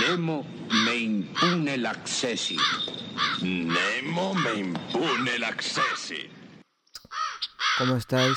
Nemo 0.00 0.44
me 0.86 0.96
impune 0.96 1.76
l'accessi. 1.76 2.56
Nemo 3.42 4.34
me 4.34 4.52
impune 4.58 5.38
l'accessi. 5.38 6.28
¿Cómo 7.78 7.96
estáis? 7.96 8.36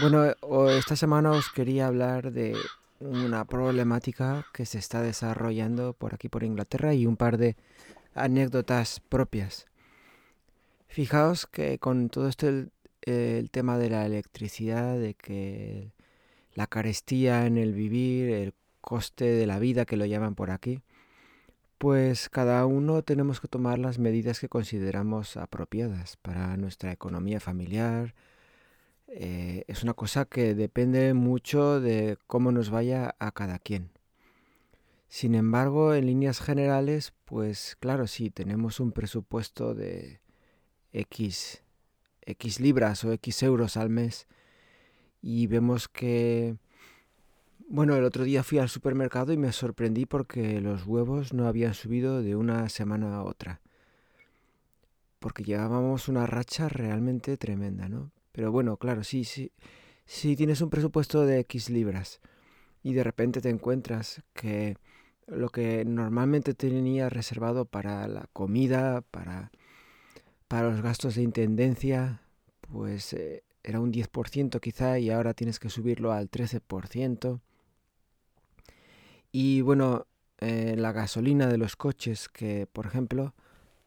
Bueno, 0.00 0.32
o- 0.40 0.70
esta 0.70 0.94
semana 0.96 1.32
os 1.32 1.48
quería 1.50 1.86
hablar 1.88 2.30
de 2.32 2.56
una 3.00 3.44
problemática 3.44 4.46
que 4.52 4.66
se 4.66 4.78
está 4.78 5.02
desarrollando 5.02 5.92
por 5.94 6.14
aquí 6.14 6.28
por 6.28 6.42
Inglaterra 6.44 6.94
y 6.94 7.06
un 7.06 7.16
par 7.16 7.38
de 7.38 7.56
anécdotas 8.14 9.00
propias. 9.00 9.66
Fijaos 10.88 11.46
que 11.46 11.78
con 11.78 12.08
todo 12.08 12.28
esto 12.28 12.48
el, 12.48 12.70
el 13.02 13.50
tema 13.50 13.78
de 13.78 13.90
la 13.90 14.06
electricidad, 14.06 14.96
de 14.96 15.14
que 15.14 15.90
la 16.54 16.66
carestía 16.68 17.46
en 17.46 17.58
el 17.58 17.74
vivir, 17.74 18.30
el 18.30 18.54
coste 18.86 19.24
de 19.24 19.46
la 19.48 19.58
vida 19.58 19.84
que 19.84 19.96
lo 19.96 20.06
llaman 20.06 20.36
por 20.36 20.52
aquí, 20.52 20.80
pues 21.76 22.28
cada 22.28 22.64
uno 22.66 23.02
tenemos 23.02 23.40
que 23.40 23.48
tomar 23.48 23.80
las 23.80 23.98
medidas 23.98 24.38
que 24.38 24.48
consideramos 24.48 25.36
apropiadas 25.36 26.16
para 26.18 26.56
nuestra 26.56 26.92
economía 26.92 27.40
familiar. 27.40 28.14
Eh, 29.08 29.64
es 29.66 29.82
una 29.82 29.92
cosa 29.94 30.24
que 30.24 30.54
depende 30.54 31.14
mucho 31.14 31.80
de 31.80 32.16
cómo 32.28 32.52
nos 32.52 32.70
vaya 32.70 33.16
a 33.18 33.32
cada 33.32 33.58
quien. 33.58 33.90
Sin 35.08 35.34
embargo, 35.34 35.92
en 35.92 36.06
líneas 36.06 36.38
generales, 36.40 37.12
pues 37.24 37.76
claro, 37.80 38.06
sí, 38.06 38.30
tenemos 38.30 38.78
un 38.78 38.92
presupuesto 38.92 39.74
de 39.74 40.20
X, 40.92 41.64
X 42.22 42.60
libras 42.60 43.04
o 43.04 43.12
X 43.12 43.42
euros 43.42 43.76
al 43.76 43.90
mes 43.90 44.28
y 45.22 45.48
vemos 45.48 45.88
que, 45.88 46.56
bueno, 47.68 47.96
el 47.96 48.04
otro 48.04 48.24
día 48.24 48.42
fui 48.42 48.58
al 48.58 48.68
supermercado 48.68 49.32
y 49.32 49.36
me 49.36 49.52
sorprendí 49.52 50.06
porque 50.06 50.60
los 50.60 50.86
huevos 50.86 51.32
no 51.32 51.46
habían 51.46 51.74
subido 51.74 52.22
de 52.22 52.36
una 52.36 52.68
semana 52.68 53.16
a 53.16 53.22
otra. 53.22 53.60
Porque 55.18 55.42
llevábamos 55.42 56.08
una 56.08 56.26
racha 56.26 56.68
realmente 56.68 57.36
tremenda, 57.36 57.88
¿no? 57.88 58.12
Pero 58.32 58.52
bueno, 58.52 58.76
claro, 58.76 59.02
sí, 59.02 59.24
sí, 59.24 59.52
si 60.04 60.36
tienes 60.36 60.60
un 60.60 60.70
presupuesto 60.70 61.26
de 61.26 61.40
X 61.40 61.70
libras 61.70 62.20
y 62.82 62.94
de 62.94 63.02
repente 63.02 63.40
te 63.40 63.48
encuentras 63.48 64.22
que 64.32 64.76
lo 65.26 65.48
que 65.48 65.84
normalmente 65.84 66.54
tenías 66.54 67.12
reservado 67.12 67.64
para 67.64 68.06
la 68.06 68.28
comida, 68.32 69.00
para, 69.02 69.50
para 70.46 70.70
los 70.70 70.82
gastos 70.82 71.16
de 71.16 71.22
intendencia, 71.22 72.22
pues 72.60 73.12
eh, 73.12 73.42
era 73.64 73.80
un 73.80 73.92
10% 73.92 74.60
quizá 74.60 74.98
y 75.00 75.10
ahora 75.10 75.34
tienes 75.34 75.58
que 75.58 75.70
subirlo 75.70 76.12
al 76.12 76.30
13%. 76.30 77.40
Y 79.38 79.60
bueno, 79.60 80.06
eh, 80.38 80.76
la 80.78 80.92
gasolina 80.92 81.46
de 81.46 81.58
los 81.58 81.76
coches, 81.76 82.30
que 82.30 82.66
por 82.72 82.86
ejemplo, 82.86 83.34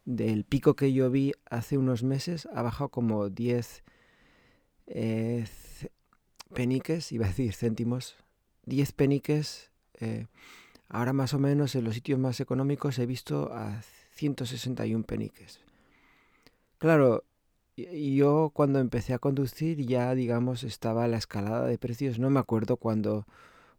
del 0.06 0.44
pico 0.44 0.76
que 0.76 0.94
yo 0.94 1.10
vi 1.10 1.32
hace 1.50 1.76
unos 1.76 2.04
meses, 2.04 2.48
ha 2.54 2.62
bajado 2.62 2.90
como 2.90 3.30
10 3.30 3.84
eh, 4.86 5.48
peniques, 6.54 7.12
iba 7.12 7.26
a 7.26 7.30
decir 7.30 7.52
céntimos, 7.56 8.16
10 8.68 8.92
peniques. 8.92 9.72
eh, 10.00 10.28
ahora 10.88 11.14
más 11.14 11.34
o 11.34 11.40
menos 11.40 11.74
en 11.74 11.84
los 11.84 11.96
sitios 11.96 12.20
más 12.20 12.40
económicos 12.40 13.00
he 13.00 13.08
visto 13.08 13.52
a 13.52 13.82
161 14.12 15.04
peniques. 15.04 15.62
Claro, 16.78 17.24
yo 17.76 18.52
cuando 18.54 18.78
empecé 18.78 19.16
a 19.16 19.20
conducir 19.20 19.84
ya 19.84 20.14
digamos 20.14 20.64
estaba 20.64 21.08
la 21.08 21.18
escalada 21.18 21.66
de 21.66 21.80
precios, 21.80 22.20
no 22.20 22.30
me 22.30 22.40
acuerdo 22.40 22.78
cuándo 22.78 23.26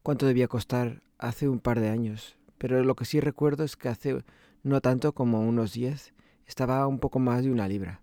cuánto 0.02 0.26
debía 0.26 0.48
costar 0.48 1.02
hace 1.18 1.48
un 1.48 1.60
par 1.60 1.80
de 1.80 1.88
años, 1.88 2.36
pero 2.58 2.82
lo 2.84 2.94
que 2.94 3.04
sí 3.04 3.20
recuerdo 3.20 3.64
es 3.64 3.76
que 3.76 3.88
hace 3.88 4.24
no 4.62 4.80
tanto 4.80 5.12
como 5.12 5.40
unos 5.40 5.72
10 5.72 6.12
estaba 6.46 6.86
un 6.86 6.98
poco 6.98 7.18
más 7.18 7.44
de 7.44 7.50
una 7.50 7.68
libra. 7.68 8.02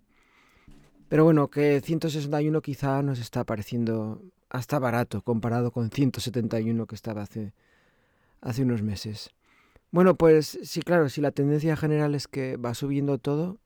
Pero 1.08 1.24
bueno, 1.24 1.48
que 1.48 1.80
161 1.80 2.60
quizá 2.60 3.02
nos 3.02 3.18
está 3.18 3.44
pareciendo 3.44 4.22
hasta 4.50 4.78
barato 4.78 5.22
comparado 5.22 5.70
con 5.70 5.90
171 5.90 6.86
que 6.86 6.94
estaba 6.94 7.22
hace, 7.22 7.52
hace 8.40 8.62
unos 8.62 8.82
meses. 8.82 9.30
Bueno, 9.90 10.16
pues 10.16 10.58
sí, 10.62 10.82
claro, 10.82 11.08
si 11.08 11.20
la 11.20 11.30
tendencia 11.30 11.76
general 11.76 12.14
es 12.14 12.28
que 12.28 12.56
va 12.56 12.74
subiendo 12.74 13.18
todo 13.18 13.58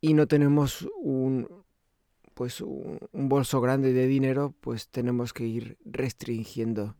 y 0.00 0.14
no 0.14 0.28
tenemos 0.28 0.88
un, 1.00 1.63
pues 2.34 2.60
un, 2.60 2.98
bolso 3.12 3.60
grande 3.60 3.92
de 3.92 4.06
dinero, 4.06 4.54
pues 4.60 4.88
tenemos 4.88 5.32
que 5.32 5.46
ir 5.46 5.78
restringiendo 5.84 6.96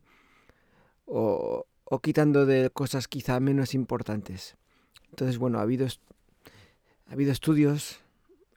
o, 1.05 1.65
quitando 2.01 2.45
de 2.45 2.69
cosas 2.69 3.07
quizá 3.07 3.39
menos 3.39 3.73
importantes. 3.73 4.57
Entonces, 5.09 5.37
bueno, 5.37 5.59
ha 5.59 5.61
habido, 5.61 5.87
ha 7.07 7.13
habido 7.13 7.31
estudios, 7.31 7.99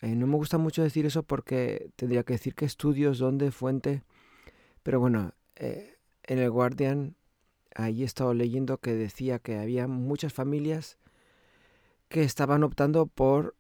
eh, 0.01 0.15
no 0.15 0.27
me 0.27 0.37
gusta 0.37 0.59
mucho 0.59 0.83
decir 0.83 1.07
eso 1.07 1.23
porque 1.23 1.91
tendría 1.97 2.23
que 2.23 2.35
decir 2.35 2.55
que 2.55 2.65
estudios, 2.65 3.19
dónde, 3.19 3.51
fuente, 3.51 4.03
pero 4.83 5.01
bueno, 5.01 5.35
eh, 5.57 5.99
en 6.25 6.39
el 6.39 6.51
Guardian, 6.51 7.17
ahí 7.75 8.03
he 8.03 8.07
estado 8.07 8.35
leyendo 8.35 8.79
que 8.79 8.95
decía 8.95 9.39
que 9.39 9.59
había 9.59 9.87
muchas 9.87 10.33
familias 10.33 10.99
que 12.09 12.23
estaban 12.23 12.65
optando 12.65 13.07
por 13.07 13.55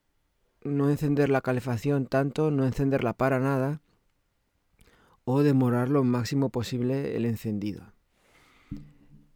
no 0.62 0.90
encender 0.90 1.30
la 1.30 1.40
calefacción 1.40 2.06
tanto, 2.06 2.50
no 2.50 2.64
encenderla 2.64 3.12
para 3.12 3.38
nada, 3.38 3.80
o 5.24 5.42
demorar 5.42 5.88
lo 5.88 6.04
máximo 6.04 6.50
posible 6.50 7.16
el 7.16 7.26
encendido. 7.26 7.92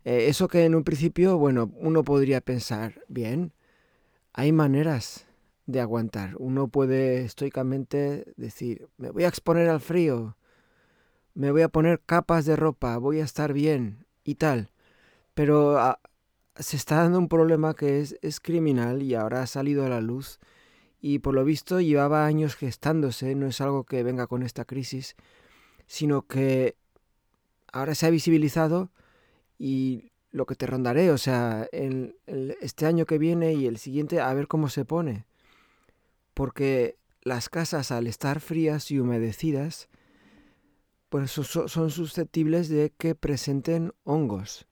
Eh, 0.04 0.26
eso 0.28 0.48
que 0.48 0.64
en 0.64 0.74
un 0.74 0.84
principio, 0.84 1.38
bueno, 1.38 1.70
uno 1.76 2.02
podría 2.02 2.40
pensar, 2.40 3.02
bien, 3.08 3.52
hay 4.32 4.52
maneras 4.52 5.26
de 5.66 5.80
aguantar. 5.80 6.34
Uno 6.38 6.68
puede 6.68 7.24
estoicamente 7.24 8.32
decir, 8.36 8.88
me 8.96 9.10
voy 9.10 9.24
a 9.24 9.28
exponer 9.28 9.68
al 9.68 9.80
frío, 9.80 10.36
me 11.34 11.50
voy 11.50 11.62
a 11.62 11.68
poner 11.68 12.00
capas 12.00 12.44
de 12.46 12.56
ropa, 12.56 12.96
voy 12.98 13.20
a 13.20 13.24
estar 13.24 13.52
bien 13.52 14.06
y 14.24 14.36
tal. 14.36 14.70
Pero 15.34 15.78
ah, 15.78 16.00
se 16.56 16.76
está 16.76 16.96
dando 16.96 17.18
un 17.18 17.28
problema 17.28 17.74
que 17.74 18.00
es, 18.00 18.18
es 18.22 18.40
criminal 18.40 19.02
y 19.02 19.14
ahora 19.14 19.42
ha 19.42 19.46
salido 19.46 19.86
a 19.86 19.88
la 19.88 20.00
luz 20.00 20.38
y 21.02 21.18
por 21.18 21.34
lo 21.34 21.44
visto 21.44 21.80
llevaba 21.80 22.24
años 22.24 22.54
gestándose, 22.54 23.34
no 23.34 23.46
es 23.48 23.60
algo 23.60 23.84
que 23.84 24.02
venga 24.04 24.26
con 24.28 24.42
esta 24.44 24.64
crisis, 24.64 25.16
sino 25.86 26.22
que 26.22 26.76
ahora 27.72 27.94
se 27.94 28.06
ha 28.06 28.10
visibilizado 28.10 28.90
y 29.58 30.12
lo 30.30 30.46
que 30.46 30.54
te 30.54 30.66
rondaré, 30.66 31.10
o 31.10 31.18
sea, 31.18 31.68
este 32.62 32.86
año 32.86 33.04
que 33.04 33.18
viene 33.18 33.52
y 33.52 33.66
el 33.66 33.76
siguiente, 33.78 34.20
a 34.20 34.32
ver 34.32 34.46
cómo 34.48 34.68
se 34.70 34.84
pone. 34.84 35.26
Porque 36.34 36.96
las 37.22 37.48
casas 37.50 37.90
al 37.90 38.06
estar 38.06 38.40
frías 38.40 38.90
y 38.90 38.98
humedecidas, 38.98 39.88
pues 41.10 41.30
so- 41.32 41.44
so- 41.44 41.68
son 41.68 41.90
susceptibles 41.90 42.68
de 42.68 42.92
que 42.96 43.14
presenten 43.14 43.92
hongos. 44.04 44.66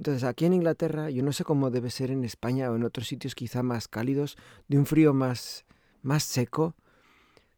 Entonces 0.00 0.24
aquí 0.24 0.46
en 0.46 0.54
Inglaterra, 0.54 1.10
yo 1.10 1.22
no 1.22 1.30
sé 1.30 1.44
cómo 1.44 1.70
debe 1.70 1.90
ser 1.90 2.10
en 2.10 2.24
España 2.24 2.70
o 2.70 2.76
en 2.76 2.84
otros 2.84 3.06
sitios 3.06 3.34
quizá 3.34 3.62
más 3.62 3.86
cálidos, 3.86 4.38
de 4.66 4.78
un 4.78 4.86
frío 4.86 5.12
más, 5.12 5.66
más 6.00 6.22
seco, 6.22 6.74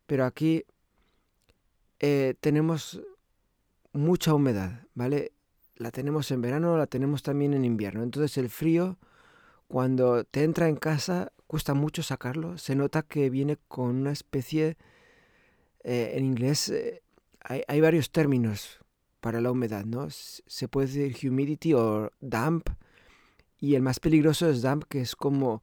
pero 0.06 0.24
aquí 0.24 0.64
eh, 2.00 2.34
tenemos 2.40 3.00
mucha 3.92 4.34
humedad, 4.34 4.88
¿vale? 4.92 5.30
La 5.76 5.92
tenemos 5.92 6.32
en 6.32 6.40
verano, 6.40 6.76
la 6.76 6.88
tenemos 6.88 7.22
también 7.22 7.54
en 7.54 7.64
invierno. 7.64 8.02
Entonces 8.02 8.36
el 8.38 8.50
frío, 8.50 8.98
cuando 9.68 10.24
te 10.24 10.42
entra 10.42 10.68
en 10.68 10.74
casa, 10.74 11.30
cuesta 11.46 11.74
mucho 11.74 12.02
sacarlo. 12.02 12.58
Se 12.58 12.74
nota 12.74 13.02
que 13.02 13.30
viene 13.30 13.56
con 13.68 13.94
una 13.94 14.10
especie, 14.10 14.76
eh, 15.84 16.14
en 16.16 16.24
inglés 16.24 16.70
eh, 16.70 17.04
hay, 17.38 17.62
hay 17.68 17.80
varios 17.80 18.10
términos 18.10 18.82
para 19.22 19.40
la 19.40 19.52
humedad, 19.52 19.84
¿no? 19.84 20.08
Se 20.10 20.66
puede 20.66 20.88
decir 20.88 21.30
humidity 21.30 21.74
o 21.74 22.10
damp. 22.20 22.68
Y 23.60 23.76
el 23.76 23.82
más 23.82 24.00
peligroso 24.00 24.50
es 24.50 24.62
damp, 24.62 24.82
que 24.88 25.00
es 25.00 25.14
como 25.14 25.62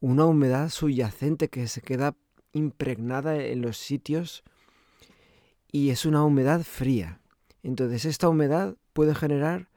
una 0.00 0.24
humedad 0.24 0.70
subyacente 0.70 1.48
que 1.48 1.68
se 1.68 1.82
queda 1.82 2.16
impregnada 2.52 3.36
en 3.36 3.60
los 3.60 3.76
sitios 3.76 4.42
y 5.70 5.90
es 5.90 6.06
una 6.06 6.24
humedad 6.24 6.62
fría. 6.62 7.20
Entonces 7.62 8.06
esta 8.06 8.30
humedad 8.30 8.76
puede 8.94 9.14
generar 9.14 9.68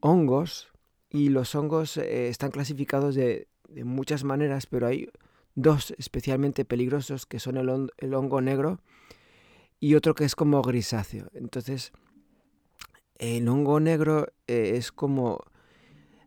hongos 0.00 0.68
y 1.10 1.28
los 1.28 1.54
hongos 1.54 1.98
eh, 1.98 2.28
están 2.28 2.50
clasificados 2.50 3.14
de, 3.14 3.48
de 3.68 3.84
muchas 3.84 4.24
maneras, 4.24 4.64
pero 4.64 4.86
hay 4.86 5.10
dos 5.54 5.92
especialmente 5.98 6.64
peligrosos 6.64 7.26
que 7.26 7.38
son 7.38 7.58
el, 7.58 7.92
el 7.98 8.14
hongo 8.14 8.40
negro 8.40 8.80
y 9.78 9.94
otro 9.94 10.14
que 10.14 10.24
es 10.24 10.34
como 10.34 10.62
grisáceo. 10.62 11.28
Entonces 11.34 11.92
el 13.20 13.48
hongo 13.48 13.78
negro 13.80 14.26
eh, 14.46 14.72
es 14.76 14.92
como 14.92 15.44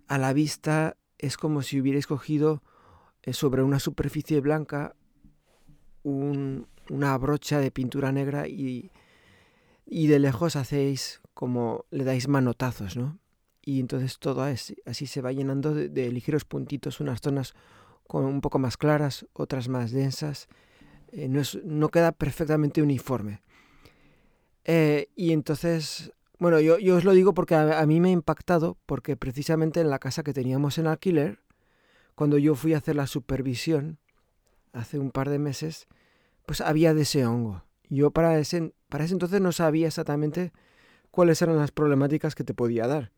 a 0.07 0.17
la 0.17 0.31
vista 0.31 0.95
es 1.17 1.37
como 1.37 1.61
si 1.63 1.81
hubierais 1.81 2.07
cogido 2.07 2.61
eh, 3.23 3.33
sobre 3.33 3.63
una 3.63 3.79
superficie 3.79 4.39
blanca 4.41 4.95
un- 6.03 6.67
una 6.89 7.17
brocha 7.17 7.59
de 7.59 7.71
pintura 7.71 8.11
negra 8.11 8.47
y, 8.47 8.91
y 9.85 10.07
de 10.07 10.19
lejos 10.19 10.55
hacéis 10.55 11.21
como 11.33 11.85
le 11.89 12.03
dais 12.03 12.27
manotazos, 12.27 12.95
¿no? 12.95 13.17
y 13.65 13.79
entonces 13.79 14.19
todo 14.19 14.43
así, 14.43 14.75
así 14.85 15.07
se 15.07 15.21
va 15.21 15.31
llenando 15.31 15.73
de, 15.73 16.11
ligeros 16.11 16.43
puntitos, 16.43 16.99
unas 16.99 17.21
zonas 17.21 17.53
con 18.07 18.25
un 18.25 18.41
poco 18.41 18.59
más 18.59 18.75
claras, 18.75 19.25
otras 19.33 19.69
más 19.69 19.91
densas. 19.91 20.47
Eh, 21.13 21.29
no, 21.29 21.41
no, 21.63 21.87
queda 21.87 22.11
perfectamente 22.11 22.81
uniforme. 22.81 23.41
Y 25.15 25.31
entonces, 25.31 26.11
bueno, 26.43 26.59
yo, 26.59 26.75
os 26.97 27.05
lo 27.05 27.13
digo 27.13 27.33
porque 27.33 27.55
a, 27.55 27.85
mí 27.85 28.01
me 28.01 28.09
ha 28.09 28.11
impactado, 28.11 28.77
porque 28.85 29.15
precisamente 29.15 29.79
en 29.79 29.89
la 29.89 29.97
casa 29.97 30.23
que 30.23 30.33
teníamos 30.33 30.77
en 30.77 30.87
alquiler, 30.87 31.39
cuando 32.15 32.37
yo 32.37 32.53
fui 32.53 32.73
a 32.73 32.79
hacer 32.79 32.97
la 32.97 33.07
supervisión, 33.07 33.97
hace 34.73 34.99
un 34.99 35.11
par 35.11 35.29
de 35.29 35.39
meses, 35.39 35.87
pues 36.45 36.59
había 36.59 36.93
de 36.93 37.03
ese 37.03 37.25
hongo. 37.25 37.63
Yo 37.87 38.11
para 38.11 38.37
ese, 38.39 38.73
para 38.89 39.05
ese 39.05 39.13
entonces 39.13 39.39
no 39.39 39.53
sabía 39.53 39.87
exactamente 39.87 40.51
cuáles 41.11 41.41
eran 41.41 41.55
las 41.55 41.71
problemáticas 41.71 42.35
que 42.35 42.43
te 42.43 42.53
podía 42.53 42.87
dar. 42.87 43.13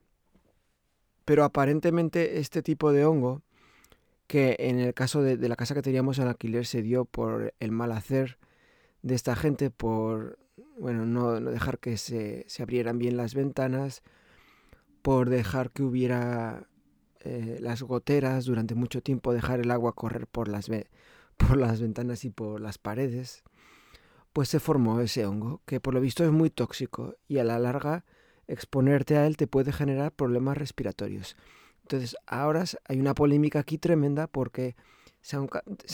Pero 1.25 1.45
aparentemente 1.45 2.37
este 2.37 2.61
tipo 2.61 2.91
de 2.91 3.05
hongo, 3.05 3.41
que 4.27 4.55
en 4.59 4.77
el 4.77 4.93
caso 4.93 5.23
de, 5.23 5.37
la 5.49 5.55
casa 5.55 5.73
que 5.73 5.81
teníamos 5.81 6.19
en 6.19 6.27
alquiler 6.27 6.67
se 6.67 6.83
dio 6.83 7.05
por 7.05 7.55
el 7.59 7.71
mal 7.71 7.91
hacer 7.91 8.37
de 9.01 9.15
esta 9.15 9.35
gente, 9.35 9.71
por 9.71 10.37
bueno, 10.77 11.05
no, 11.05 11.39
dejar 11.39 11.79
que 11.79 11.97
se, 11.97 12.45
abrieran 12.59 12.97
bien 12.97 13.17
las 13.17 13.33
ventanas, 13.33 14.03
por 15.01 15.29
dejar 15.29 15.71
que 15.71 15.83
hubiera 15.83 16.67
eh, 17.21 17.57
las 17.61 17.81
goteras 17.83 18.45
durante 18.45 18.75
mucho 18.75 19.01
tiempo, 19.01 19.33
dejar 19.33 19.59
el 19.59 19.71
agua 19.71 19.93
correr 19.93 20.27
por 20.27 20.47
las, 20.47 20.69
por 21.37 21.57
las 21.57 21.81
ventanas 21.81 22.25
y 22.25 22.29
por 22.29 22.59
las 22.59 22.77
paredes, 22.77 23.43
pues 24.33 24.49
se 24.49 24.59
formó 24.59 24.99
ese 24.99 25.25
hongo, 25.25 25.61
que 25.65 25.79
por 25.79 25.93
lo 25.93 26.01
visto 26.01 26.23
es 26.23 26.31
muy 26.31 26.49
tóxico 26.49 27.15
y 27.27 27.37
a 27.37 27.43
la 27.43 27.59
larga 27.59 28.03
exponerte 28.47 29.17
a 29.17 29.25
él 29.25 29.37
te 29.37 29.47
puede 29.47 29.71
generar 29.71 30.11
problemas 30.11 30.57
respiratorios. 30.57 31.35
Entonces, 31.83 32.15
ahora 32.25 32.63
hay 32.87 32.99
una 32.99 33.13
polémica 33.13 33.59
aquí 33.59 33.77
tremenda 33.77 34.27
porque 34.27 34.75
se 35.21 35.37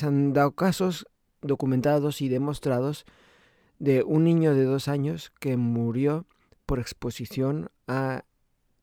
han, 0.06 0.34
dado 0.34 0.54
casos 0.54 1.06
documentados 1.42 2.22
y 2.22 2.30
demostrados 2.30 3.06
de 3.82 4.04
un 4.04 4.24
niño 4.24 4.54
de 4.54 4.64
dos 4.64 4.88
años 4.88 5.34
que 5.40 5.58
murió 5.58 6.28
por 6.68 6.78
exposición 6.78 7.72
a, 7.88 8.26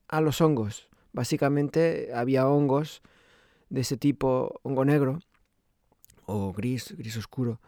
a 0.09 0.21
los 0.21 0.41
hongos. 0.41 0.89
Básicamente 1.13 2.11
había 2.13 2.49
hongos 2.49 3.01
de 3.71 3.83
ese 3.83 3.97
tipo, 3.97 4.59
hongo 4.65 4.85
negro 4.85 5.21
o 6.27 6.53
gris, 6.53 6.97
gris 6.99 7.17
oscuro, 7.17 7.61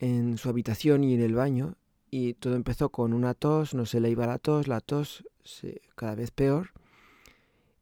en 0.00 0.38
su 0.38 0.48
habitación 0.48 1.04
y 1.04 1.14
en 1.14 1.22
el 1.22 1.36
baño, 1.36 1.76
y 2.10 2.34
todo 2.34 2.56
empezó 2.56 2.88
con 2.88 3.12
una 3.12 3.34
tos, 3.34 3.72
no 3.72 3.86
se 3.86 4.00
le 4.00 4.10
iba 4.10 4.26
la 4.26 4.38
tos, 4.38 4.66
la 4.66 4.80
tos 4.80 5.24
cada 5.94 6.16
vez 6.16 6.32
peor. 6.32 6.72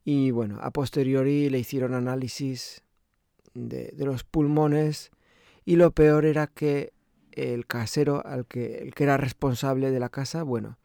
Y 0.04 0.30
bueno, 0.30 0.58
a 0.60 0.70
posteriori 0.72 1.48
le 1.48 1.58
hicieron 1.58 1.94
análisis 1.94 2.82
de, 3.54 3.94
los 3.96 4.24
pulmones 4.24 5.10
y 5.64 5.76
lo 5.76 5.90
peor 5.90 6.26
era 6.26 6.46
que 6.46 6.92
el 7.38 7.66
casero, 7.66 8.24
al 8.26 8.46
que, 8.46 8.78
el 8.78 8.94
que 8.94 9.04
era 9.04 9.16
responsable 9.16 9.90
de 9.90 10.00
la 10.00 10.08
casa, 10.08 10.42
bueno, 10.42 10.78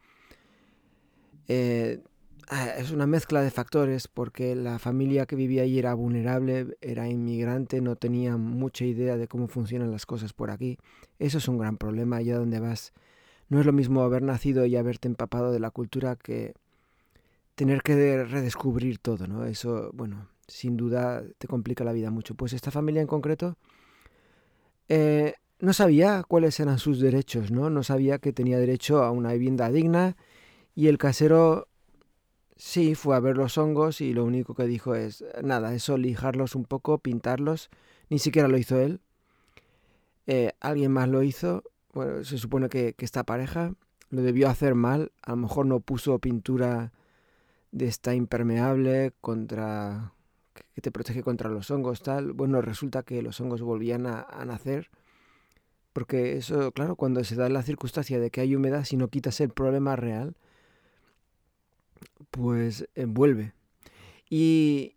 eh, 1.48 2.02
ah, 2.48 2.68
es 2.78 2.90
una 2.90 3.06
mezcla 3.06 3.42
de 3.42 3.50
factores 3.50 4.08
porque 4.08 4.54
la 4.54 4.78
familia 4.78 5.26
que 5.26 5.36
vivía 5.36 5.62
allí 5.62 5.78
era 5.78 5.94
vulnerable, 5.94 6.76
era 6.80 7.08
inmigrante, 7.08 7.80
no 7.80 7.96
tenía 7.96 8.36
mucha 8.36 8.84
idea 8.84 9.16
de 9.16 9.28
cómo 9.28 9.48
funcionan 9.48 9.90
las 9.90 10.06
cosas 10.06 10.32
por 10.32 10.50
aquí. 10.50 10.78
Eso 11.18 11.38
es 11.38 11.48
un 11.48 11.58
gran 11.58 11.76
problema 11.76 12.16
allá 12.16 12.38
donde 12.38 12.60
vas 12.60 12.92
no 13.48 13.60
es 13.60 13.66
lo 13.66 13.72
mismo 13.72 14.02
haber 14.02 14.22
nacido 14.22 14.66
y 14.66 14.76
haberte 14.76 15.08
empapado 15.08 15.52
de 15.52 15.60
la 15.60 15.70
cultura 15.70 16.16
que 16.16 16.54
tener 17.54 17.82
que 17.82 18.24
redescubrir 18.24 18.98
todo, 18.98 19.26
¿no? 19.26 19.44
Eso, 19.44 19.90
bueno, 19.94 20.28
sin 20.48 20.76
duda 20.76 21.22
te 21.38 21.46
complica 21.46 21.84
la 21.84 21.92
vida 21.92 22.10
mucho. 22.10 22.34
Pues 22.34 22.52
esta 22.52 22.70
familia 22.70 23.02
en 23.02 23.06
concreto 23.06 23.56
eh, 24.88 25.34
no 25.58 25.72
sabía 25.72 26.24
cuáles 26.26 26.58
eran 26.60 26.78
sus 26.78 27.00
derechos, 27.00 27.50
¿no? 27.50 27.70
No 27.70 27.82
sabía 27.82 28.18
que 28.18 28.32
tenía 28.32 28.58
derecho 28.58 29.02
a 29.02 29.10
una 29.10 29.32
vivienda 29.32 29.70
digna 29.70 30.16
y 30.74 30.88
el 30.88 30.98
casero 30.98 31.68
sí 32.56 32.94
fue 32.94 33.16
a 33.16 33.20
ver 33.20 33.36
los 33.36 33.58
hongos 33.58 34.00
y 34.00 34.12
lo 34.12 34.24
único 34.24 34.54
que 34.54 34.64
dijo 34.64 34.94
es, 34.94 35.24
nada, 35.42 35.74
eso 35.74 35.96
lijarlos 35.98 36.54
un 36.54 36.64
poco, 36.64 36.98
pintarlos, 36.98 37.70
ni 38.10 38.18
siquiera 38.18 38.48
lo 38.48 38.58
hizo 38.58 38.78
él. 38.80 39.00
Eh, 40.26 40.52
alguien 40.60 40.90
más 40.92 41.08
lo 41.08 41.22
hizo 41.22 41.62
bueno, 41.94 42.24
se 42.24 42.38
supone 42.38 42.68
que, 42.68 42.94
esta 42.98 43.22
pareja 43.24 43.72
lo 44.10 44.22
debió 44.22 44.48
hacer 44.48 44.74
mal, 44.74 45.12
a 45.22 45.30
lo 45.30 45.36
mejor 45.36 45.66
no 45.66 45.80
puso 45.80 46.18
pintura 46.18 46.92
de 47.70 47.86
esta 47.86 48.14
impermeable 48.14 49.12
contra 49.20 50.12
que 50.74 50.80
te 50.80 50.90
protege 50.90 51.22
contra 51.22 51.50
los 51.50 51.70
hongos 51.70 52.02
tal. 52.02 52.32
Bueno, 52.32 52.60
resulta 52.60 53.02
que 53.04 53.22
los 53.22 53.40
hongos 53.40 53.62
volvían 53.62 54.06
a, 54.06 54.26
nacer 54.44 54.90
porque 55.94 56.36
eso, 56.36 56.72
claro, 56.72 56.96
cuando 56.96 57.24
se 57.24 57.36
da 57.36 57.48
la 57.48 57.62
circunstancia 57.62 58.20
de 58.20 58.30
que 58.30 58.42
hay 58.42 58.54
humedad, 58.54 58.84
si 58.84 58.98
no 58.98 59.08
quitas 59.08 59.40
el 59.40 59.48
problema 59.48 59.96
real, 59.96 60.36
pues 62.30 62.86
envuelve. 62.94 63.54
Y, 64.28 64.96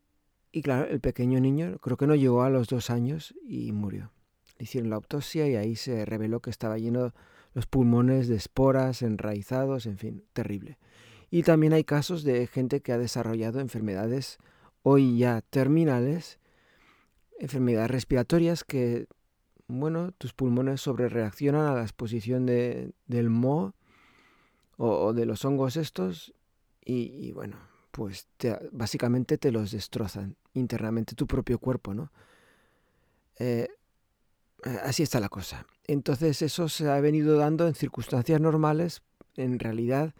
y 0.51 0.61
claro, 0.61 0.89
el 0.89 0.99
pequeño 0.99 1.39
niño 1.39 1.77
creo 1.79 1.95
que 1.95 2.07
no 2.07 2.15
llegó 2.15 2.43
a 2.43 2.49
los 2.49 2.67
dos 2.67 2.89
años 2.89 3.33
y 3.47 3.71
murió 3.71 4.11
hicieron 4.59 4.89
la 4.89 4.95
autopsia 4.97 5.47
y 5.47 5.55
ahí 5.55 5.75
se 5.75 6.05
reveló 6.05 6.41
que 6.41 6.49
estaba 6.49 6.77
lleno 6.77 7.13
los 7.53 7.65
pulmones 7.65 8.27
de 8.27 8.35
esporas, 8.35 9.01
enraizados, 9.01 9.85
en 9.85 9.97
fin, 9.97 10.23
terrible. 10.33 10.77
Y 11.29 11.43
también 11.43 11.73
hay 11.73 11.83
casos 11.83 12.23
de 12.23 12.47
gente 12.47 12.81
que 12.81 12.91
ha 12.91 12.97
desarrollado 12.97 13.59
enfermedades 13.59 14.37
hoy 14.83 15.17
ya 15.17 15.41
terminales, 15.41 16.39
enfermedades 17.39 17.91
respiratorias 17.91 18.63
que, 18.63 19.07
bueno, 19.67 20.11
tus 20.13 20.33
pulmones 20.33 20.81
sobrereaccionan 20.81 21.65
a 21.65 21.73
la 21.73 21.81
exposición 21.81 22.45
de, 22.45 22.93
del 23.05 23.29
moho 23.29 23.73
o, 24.77 25.13
de 25.13 25.25
los 25.25 25.43
hongos 25.43 25.75
estos 25.75 26.33
y, 26.83 27.33
bueno, 27.33 27.57
pues 27.91 28.27
básicamente 28.71 29.37
te 29.37 29.51
los 29.51 29.71
destrozan 29.71 30.37
internamente 30.53 31.15
tu 31.15 31.27
propio 31.27 31.59
cuerpo, 31.59 31.93
¿no? 31.93 32.11
Eh, 33.39 33.67
así 34.83 35.03
está 35.03 35.19
la 35.19 35.27
cosa. 35.27 35.65
Entonces 35.85 36.41
eso 36.41 36.69
se 36.69 36.89
ha 36.89 36.99
venido 37.01 37.37
dando 37.37 37.67
en 37.67 37.75
circunstancias 37.75 38.39
normales, 38.39 39.01
en 39.35 39.59
realidad 39.59 40.13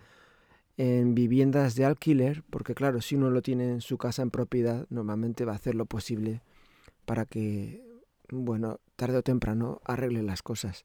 en 0.75 1.15
viviendas 1.15 1.75
de 1.75 1.85
alquiler, 1.85 2.43
porque 2.49 2.75
claro, 2.75 3.01
si 3.01 3.15
uno 3.15 3.31
lo 3.31 3.41
tiene 3.41 3.71
en 3.71 3.81
su 3.81 3.97
casa 3.97 4.21
en 4.21 4.29
propiedad, 4.29 4.85
normalmente 4.89 5.43
va 5.43 5.53
a 5.53 5.55
hacer 5.55 5.73
lo 5.73 5.85
posible 5.85 6.41
para 7.05 7.25
que, 7.25 7.86
bueno, 8.31 8.79
tarde 8.95 9.17
o 9.17 9.23
temprano 9.23 9.81
arregle 9.85 10.23
las 10.23 10.41
cosas. 10.41 10.83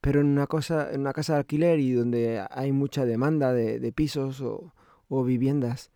Pero 0.00 0.20
en 0.20 0.26
una, 0.26 0.46
cosa, 0.46 0.92
en 0.92 1.00
una 1.00 1.12
casa 1.12 1.34
de 1.34 1.40
alquiler 1.40 1.80
y 1.80 1.92
donde 1.92 2.44
hay 2.50 2.72
mucha 2.72 3.04
demanda 3.04 3.52
de, 3.52 3.92
pisos 3.92 4.40
o, 4.40 4.72
viviendas, 5.24 5.90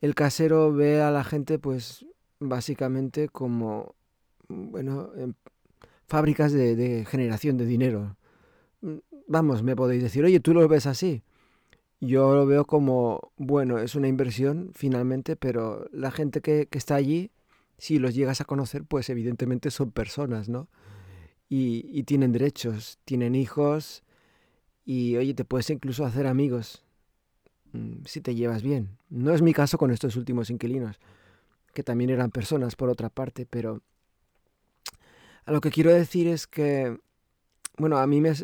el 0.00 0.14
casero 0.14 0.72
ve 0.72 1.02
a 1.02 1.10
la 1.10 1.24
gente 1.24 1.58
pues 1.58 2.06
básicamente 2.38 3.28
como, 3.28 3.94
bueno, 4.48 5.12
fábricas 6.10 6.52
de, 6.52 7.06
generación 7.08 7.56
de 7.56 7.66
dinero. 7.66 8.16
Mm, 8.80 8.96
vamos, 9.28 9.62
me 9.62 9.76
podéis 9.76 10.02
decir, 10.02 10.24
oye, 10.24 10.40
tú 10.40 10.52
lo 10.52 10.66
ves 10.68 10.86
así. 10.86 11.22
Yo 12.00 12.34
lo 12.34 12.46
veo 12.46 12.64
como, 12.64 13.32
bueno, 13.36 13.78
es 13.78 13.94
una 13.94 14.08
inversión 14.08 14.70
finalmente, 14.74 15.36
pero 15.36 15.86
la 15.92 16.10
gente 16.10 16.40
que, 16.40 16.66
está 16.72 16.96
allí, 16.96 17.30
si 17.80 17.98
los 17.98 18.14
llegas 18.14 18.42
a 18.42 18.44
conocer, 18.44 18.84
pues 18.84 19.08
evidentemente 19.08 19.70
son 19.70 19.90
personas, 19.90 20.48
¿no? 20.50 20.68
Y, 21.48 22.04
tienen 22.04 22.30
derechos, 22.30 22.98
tienen 23.04 23.34
hijos 23.34 24.04
y, 24.84 25.16
oye, 25.16 25.34
te 25.34 25.44
puedes 25.44 25.68
incluso 25.70 26.04
hacer 26.04 26.26
amigos 26.26 26.84
mm, 27.72 28.04
si 28.04 28.20
te 28.20 28.34
llevas 28.34 28.62
bien. 28.62 28.98
No 29.08 29.34
es 29.34 29.42
mi 29.42 29.52
caso 29.52 29.78
con 29.78 29.90
estos 29.90 30.14
últimos 30.16 30.50
inquilinos, 30.50 31.00
que 31.74 31.82
también 31.82 32.10
eran 32.10 32.30
personas 32.30 32.76
por 32.76 32.90
otra 32.90 33.08
parte, 33.08 33.46
pero 33.46 33.82
lo 35.46 35.60
que 35.60 35.70
quiero 35.70 35.92
decir 35.92 36.28
es 36.28 36.46
que, 36.46 36.98
bueno, 37.78 37.98
a 37.98 38.06
mí 38.06 38.20
me, 38.20 38.34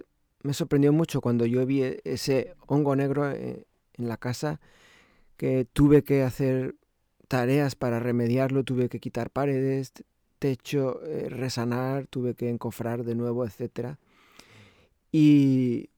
sorprendió 0.54 0.92
mucho 0.92 1.20
cuando 1.20 1.44
yo 1.44 1.64
vi 1.66 1.82
e, 1.82 2.00
ese 2.04 2.54
hongo 2.66 2.96
negro 2.96 3.30
eh, 3.30 3.66
en 3.94 4.08
la 4.08 4.16
casa, 4.16 4.60
que 5.36 5.66
tuve 5.66 6.02
que 6.02 6.22
hacer 6.22 6.74
tareas 7.28 7.74
para 7.74 8.00
remediarlo, 8.00 8.64
tuve 8.64 8.88
que 8.88 9.00
quitar 9.00 9.30
paredes, 9.30 9.92
techo, 10.38 11.02
eh, 11.04 11.28
resanar, 11.28 12.06
tuve 12.06 12.34
que 12.34 12.48
encofrar 12.48 13.04
de 13.04 13.14
nuevo, 13.14 13.44
etc. 13.44 13.96
Y, 15.12 15.90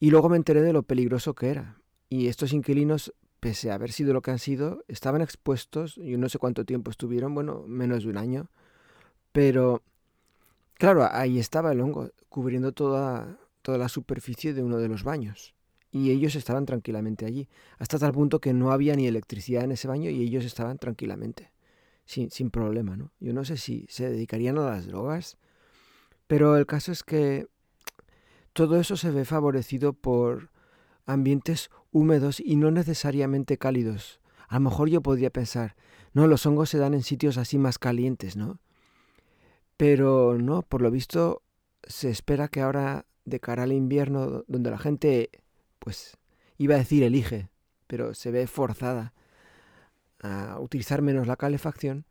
y 0.00 0.10
luego 0.10 0.28
me 0.28 0.36
enteré 0.36 0.62
de 0.62 0.72
lo 0.72 0.82
peligroso 0.82 1.34
que 1.34 1.48
era. 1.48 1.78
Y 2.08 2.28
estos 2.28 2.52
inquilinos, 2.52 3.12
pese 3.40 3.70
a 3.70 3.74
haber 3.74 3.92
sido 3.92 4.12
lo 4.12 4.22
que 4.22 4.30
han 4.30 4.38
sido, 4.38 4.84
estaban 4.88 5.22
expuestos, 5.22 5.96
yo 5.96 6.18
no 6.18 6.28
sé 6.28 6.38
cuánto 6.38 6.64
tiempo 6.64 6.90
estuvieron, 6.90 7.34
bueno, 7.34 7.64
menos 7.66 8.04
de 8.04 8.10
un 8.10 8.18
año, 8.18 8.48
pero 9.32 9.82
Claro, 10.74 11.08
ahí 11.10 11.38
estaba 11.38 11.72
el 11.72 11.80
hongo, 11.80 12.10
cubriendo 12.28 12.72
toda, 12.72 13.38
toda 13.62 13.78
la 13.78 13.88
superficie 13.88 14.54
de 14.54 14.62
uno 14.62 14.78
de 14.78 14.88
los 14.88 15.04
baños. 15.04 15.53
Y 15.94 16.10
ellos 16.10 16.34
estaban 16.34 16.66
tranquilamente 16.66 17.24
allí, 17.24 17.48
hasta 17.78 18.00
tal 18.00 18.10
punto 18.10 18.40
que 18.40 18.52
no 18.52 18.72
había 18.72 18.96
ni 18.96 19.06
electricidad 19.06 19.62
en 19.62 19.70
ese 19.70 19.86
baño 19.86 20.10
y 20.10 20.22
ellos 20.22 20.44
estaban 20.44 20.76
tranquilamente, 20.76 21.52
sin, 22.04 22.32
sin 22.32 22.50
problema, 22.50 22.96
¿no? 22.96 23.12
Yo 23.20 23.32
no 23.32 23.44
sé 23.44 23.56
si 23.56 23.86
se 23.88 24.10
dedicarían 24.10 24.58
a 24.58 24.64
las 24.70 24.88
drogas, 24.88 25.38
pero 26.26 26.56
el 26.56 26.66
caso 26.66 26.90
es 26.90 27.04
que 27.04 27.46
todo 28.52 28.80
eso 28.80 28.96
se 28.96 29.12
ve 29.12 29.24
favorecido 29.24 29.92
por 29.92 30.50
ambientes 31.06 31.70
húmedos 31.92 32.40
y 32.40 32.56
no 32.56 32.72
necesariamente 32.72 33.56
cálidos. 33.56 34.18
A 34.48 34.56
lo 34.56 34.62
mejor 34.62 34.88
yo 34.88 35.00
podría 35.00 35.30
pensar, 35.30 35.76
no, 36.12 36.26
los 36.26 36.44
hongos 36.44 36.70
se 36.70 36.78
dan 36.78 36.94
en 36.94 37.04
sitios 37.04 37.38
así 37.38 37.56
más 37.56 37.78
calientes, 37.78 38.36
¿no? 38.36 38.58
Pero 39.76 40.38
no, 40.38 40.62
por 40.62 40.82
lo 40.82 40.90
visto 40.90 41.42
se 41.84 42.10
espera 42.10 42.48
que 42.48 42.62
ahora 42.62 43.06
de 43.24 43.38
cara 43.38 43.62
al 43.62 43.72
invierno, 43.72 44.42
donde 44.48 44.70
la 44.72 44.78
gente, 44.78 45.30
pues, 45.84 46.16
iba 46.56 46.76
a 46.76 46.78
decir 46.78 47.02
elige, 47.02 47.50
pero 47.86 48.14
se 48.14 48.30
ve 48.30 48.46
forzada 48.46 49.12
a 50.20 50.58
utilizar 50.58 51.02
menos 51.02 51.26
la 51.26 51.36
calefacción, 51.36 52.06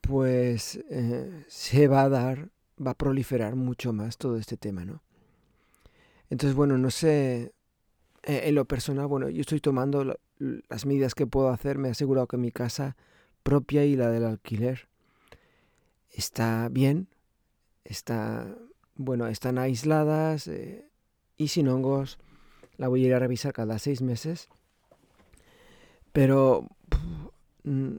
pues 0.00 0.80
eh, 0.90 1.44
se 1.46 1.86
va 1.86 2.02
a 2.02 2.08
dar, 2.08 2.50
va 2.84 2.90
a 2.90 2.98
proliferar 2.98 3.54
mucho 3.54 3.92
más 3.92 4.18
todo 4.18 4.36
este 4.36 4.56
tema, 4.56 4.84
¿no? 4.84 5.04
Entonces, 6.30 6.56
bueno, 6.56 6.78
no 6.78 6.90
sé, 6.90 7.54
eh, 8.24 8.42
en 8.46 8.56
lo 8.56 8.64
personal, 8.64 9.06
bueno, 9.06 9.28
yo 9.28 9.40
estoy 9.40 9.60
tomando 9.60 10.18
las 10.38 10.84
medidas 10.84 11.14
que 11.14 11.28
puedo 11.28 11.50
hacer, 11.50 11.78
me 11.78 11.88
he 11.88 11.90
asegurado 11.92 12.26
que 12.26 12.38
mi 12.38 12.50
casa 12.50 12.96
propia 13.44 13.84
y 13.84 13.94
la 13.94 14.10
del 14.10 14.24
alquiler 14.24 14.88
está 16.10 16.68
bien, 16.70 17.06
está, 17.84 18.56
bueno, 18.96 19.28
están 19.28 19.58
aisladas 19.58 20.48
eh, 20.48 20.90
y 21.36 21.48
sin 21.48 21.68
hongos. 21.68 22.18
La 22.80 22.88
voy 22.88 23.04
a 23.04 23.08
ir 23.08 23.14
a 23.14 23.18
revisar 23.18 23.52
cada 23.52 23.78
seis 23.78 24.00
meses. 24.00 24.48
Pero 26.14 26.66
mm, 27.64 27.96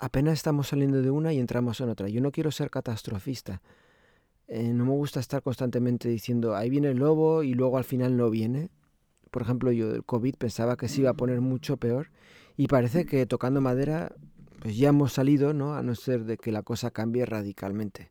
apenas 0.00 0.32
estamos 0.32 0.68
saliendo 0.68 1.02
de 1.02 1.10
una 1.10 1.34
y 1.34 1.38
entramos 1.38 1.78
en 1.82 1.90
otra. 1.90 2.08
Yo 2.08 2.22
no 2.22 2.32
quiero 2.32 2.50
ser 2.50 2.70
catastrofista. 2.70 3.60
Eh, 4.48 4.72
no 4.72 4.86
me 4.86 4.92
gusta 4.92 5.20
estar 5.20 5.42
constantemente 5.42 6.08
diciendo, 6.08 6.56
ahí 6.56 6.70
viene 6.70 6.88
el 6.88 7.00
lobo 7.00 7.42
y 7.42 7.52
luego 7.52 7.76
al 7.76 7.84
final 7.84 8.16
no 8.16 8.30
viene. 8.30 8.70
Por 9.30 9.42
ejemplo, 9.42 9.70
yo 9.72 9.90
del 9.90 10.04
COVID 10.04 10.36
pensaba 10.36 10.78
que 10.78 10.88
se 10.88 11.02
iba 11.02 11.10
a 11.10 11.14
poner 11.14 11.42
mucho 11.42 11.76
peor 11.76 12.08
y 12.56 12.68
parece 12.68 13.04
que 13.04 13.26
tocando 13.26 13.60
madera 13.60 14.10
pues 14.60 14.78
ya 14.78 14.88
hemos 14.88 15.12
salido, 15.12 15.52
¿no? 15.52 15.74
A 15.74 15.82
no 15.82 15.94
ser 15.94 16.24
de 16.24 16.38
que 16.38 16.50
la 16.50 16.62
cosa 16.62 16.90
cambie 16.90 17.26
radicalmente. 17.26 18.10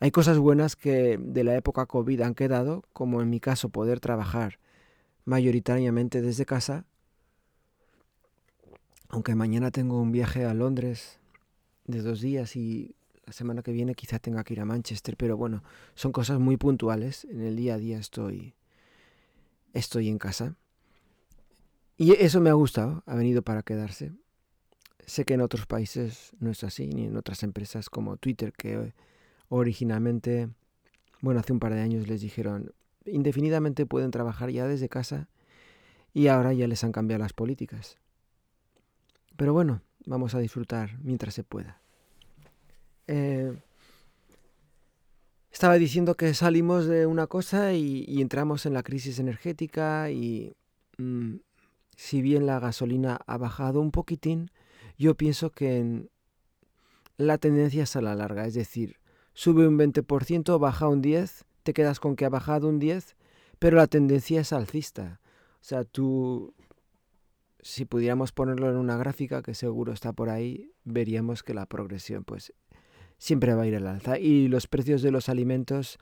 Hay 0.00 0.10
cosas 0.10 0.38
buenas 0.38 0.74
que 0.74 1.20
de 1.22 1.44
la 1.44 1.54
época 1.54 1.86
COVID 1.86 2.20
han 2.22 2.34
quedado, 2.34 2.82
como 2.92 3.22
en 3.22 3.30
mi 3.30 3.38
caso 3.38 3.68
poder 3.68 4.00
trabajar 4.00 4.58
mayoritariamente 5.30 6.22
desde 6.22 6.44
casa, 6.44 6.84
aunque 9.10 9.36
mañana 9.36 9.70
tengo 9.70 10.00
un 10.00 10.10
viaje 10.10 10.44
a 10.44 10.54
Londres 10.54 11.20
de 11.84 12.02
dos 12.02 12.20
días 12.20 12.56
y 12.56 12.96
la 13.26 13.32
semana 13.32 13.62
que 13.62 13.70
viene 13.70 13.94
quizá 13.94 14.18
tenga 14.18 14.42
que 14.42 14.54
ir 14.54 14.60
a 14.60 14.64
Manchester, 14.64 15.16
pero 15.16 15.36
bueno, 15.36 15.62
son 15.94 16.10
cosas 16.10 16.40
muy 16.40 16.56
puntuales. 16.56 17.26
En 17.26 17.42
el 17.42 17.54
día 17.54 17.74
a 17.74 17.78
día 17.78 17.98
estoy, 17.98 18.54
estoy 19.72 20.08
en 20.08 20.18
casa. 20.18 20.56
Y 21.96 22.10
eso 22.14 22.40
me 22.40 22.50
ha 22.50 22.54
gustado, 22.54 23.04
ha 23.06 23.14
venido 23.14 23.42
para 23.42 23.62
quedarse. 23.62 24.10
Sé 25.06 25.24
que 25.24 25.34
en 25.34 25.42
otros 25.42 25.66
países 25.66 26.32
no 26.40 26.50
es 26.50 26.64
así, 26.64 26.88
ni 26.88 27.04
en 27.04 27.16
otras 27.16 27.44
empresas 27.44 27.88
como 27.88 28.16
Twitter, 28.16 28.52
que 28.52 28.94
originalmente, 29.48 30.48
bueno, 31.20 31.38
hace 31.38 31.52
un 31.52 31.60
par 31.60 31.72
de 31.72 31.82
años 31.82 32.08
les 32.08 32.20
dijeron, 32.20 32.72
indefinidamente 33.06 33.86
pueden 33.86 34.10
trabajar 34.10 34.50
ya 34.50 34.66
desde 34.66 34.88
casa 34.88 35.28
y 36.12 36.26
ahora 36.26 36.52
ya 36.52 36.66
les 36.66 36.84
han 36.84 36.92
cambiado 36.92 37.22
las 37.22 37.32
políticas. 37.32 37.98
Pero 39.36 39.52
bueno, 39.52 39.82
vamos 40.06 40.34
a 40.34 40.38
disfrutar 40.38 40.98
mientras 41.02 41.34
se 41.34 41.44
pueda. 41.44 41.80
Eh, 43.06 43.52
estaba 45.50 45.74
diciendo 45.74 46.14
que 46.14 46.32
salimos 46.34 46.86
de 46.86 47.06
una 47.06 47.26
cosa 47.26 47.72
y, 47.72 48.20
entramos 48.20 48.66
en 48.66 48.74
la 48.74 48.82
crisis 48.82 49.18
energética 49.18 50.10
y 50.10 50.54
mm, 50.98 51.36
si 51.96 52.22
bien 52.22 52.46
la 52.46 52.60
gasolina 52.60 53.18
ha 53.26 53.36
bajado 53.36 53.80
un 53.80 53.90
poquitín, 53.90 54.50
yo 54.96 55.16
pienso 55.16 55.50
que 55.50 56.08
la 57.16 57.38
tendencia 57.38 57.82
es 57.82 57.96
a 57.96 58.00
la 58.00 58.14
larga, 58.14 58.46
es 58.46 58.54
decir, 58.54 58.96
sube 59.34 59.66
un 59.66 59.78
20%, 59.78 60.58
baja 60.58 60.88
un 60.88 61.02
10%, 61.02 61.44
te 61.62 61.72
quedas 61.72 62.00
con 62.00 62.16
que 62.16 62.24
ha 62.24 62.28
bajado 62.28 62.68
un 62.68 62.80
10%, 62.80 63.14
pero 63.58 63.76
la 63.76 63.86
tendencia 63.86 64.40
es 64.40 64.52
alcista. 64.52 65.20
O 65.54 65.64
sea, 65.64 65.84
tú, 65.84 66.54
si 67.60 67.84
pudiéramos 67.84 68.32
ponerlo 68.32 68.70
en 68.70 68.76
una 68.76 68.96
gráfica, 68.96 69.42
que 69.42 69.54
seguro 69.54 69.92
está 69.92 70.12
por 70.12 70.30
ahí, 70.30 70.72
veríamos 70.84 71.42
que 71.42 71.54
la 71.54 71.66
progresión 71.66 72.24
pues 72.24 72.52
siempre 73.18 73.54
va 73.54 73.62
a 73.62 73.66
ir 73.66 73.76
al 73.76 73.86
alza. 73.86 74.18
Y 74.18 74.48
los 74.48 74.66
precios 74.66 75.02
de 75.02 75.10
los 75.10 75.28
alimentos 75.28 75.98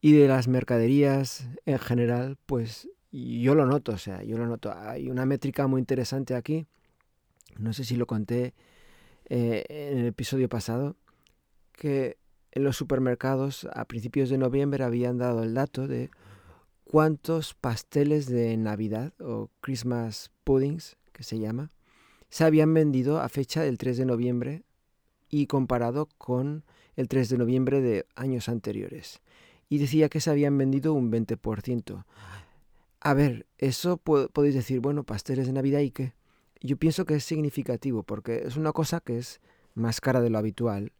y 0.00 0.12
de 0.12 0.28
las 0.28 0.48
mercaderías 0.48 1.46
en 1.66 1.78
general, 1.78 2.38
pues 2.46 2.88
yo 3.10 3.54
lo 3.54 3.66
noto, 3.66 3.92
o 3.92 3.98
sea, 3.98 4.22
yo 4.22 4.38
lo 4.38 4.46
noto. 4.46 4.72
Hay 4.74 5.10
una 5.10 5.26
métrica 5.26 5.66
muy 5.66 5.80
interesante 5.80 6.34
aquí 6.34 6.66
no 7.58 7.72
sé 7.72 7.84
si 7.84 7.96
lo 7.96 8.06
conté 8.06 8.54
eh, 9.28 9.64
en 9.68 9.98
el 9.98 10.06
episodio 10.06 10.48
pasado, 10.48 10.96
que 11.72 12.18
en 12.52 12.64
los 12.64 12.76
supermercados 12.76 13.66
a 13.72 13.84
principios 13.86 14.30
de 14.30 14.38
noviembre 14.38 14.84
habían 14.84 15.18
dado 15.18 15.42
el 15.42 15.54
dato 15.54 15.88
de 15.88 16.10
cuántos 16.84 17.54
pasteles 17.54 18.26
de 18.26 18.56
Navidad 18.56 19.12
o 19.20 19.50
Christmas 19.60 20.30
puddings, 20.44 20.96
que 21.12 21.22
se 21.22 21.38
llama, 21.38 21.70
se 22.28 22.44
habían 22.44 22.72
vendido 22.72 23.20
a 23.20 23.28
fecha 23.28 23.62
del 23.62 23.78
3 23.78 23.98
de 23.98 24.06
noviembre 24.06 24.62
y 25.28 25.46
comparado 25.46 26.08
con 26.18 26.64
el 26.96 27.08
3 27.08 27.28
de 27.30 27.38
noviembre 27.38 27.80
de 27.80 28.06
años 28.14 28.48
anteriores. 28.48 29.20
Y 29.68 29.78
decía 29.78 30.08
que 30.08 30.20
se 30.20 30.30
habían 30.30 30.56
vendido 30.58 30.92
un 30.92 31.10
20%. 31.10 32.04
A 33.00 33.14
ver, 33.14 33.46
eso 33.58 33.96
podéis 33.96 34.54
decir, 34.54 34.80
bueno, 34.80 35.04
pasteles 35.04 35.46
de 35.46 35.52
Navidad 35.52 35.80
y 35.80 35.90
qué 35.90 36.14
yo 36.62 36.76
pienso 36.76 37.04
que 37.04 37.14
es 37.14 37.24
significativo 37.24 38.02
porque 38.04 38.42
es 38.46 38.56
una 38.56 38.72
cosa 38.72 39.00
que 39.00 39.18
es 39.18 39.40
más 39.74 40.00
cara 40.00 40.20
de 40.20 40.30
lo 40.30 40.38
habitual. 40.38 40.92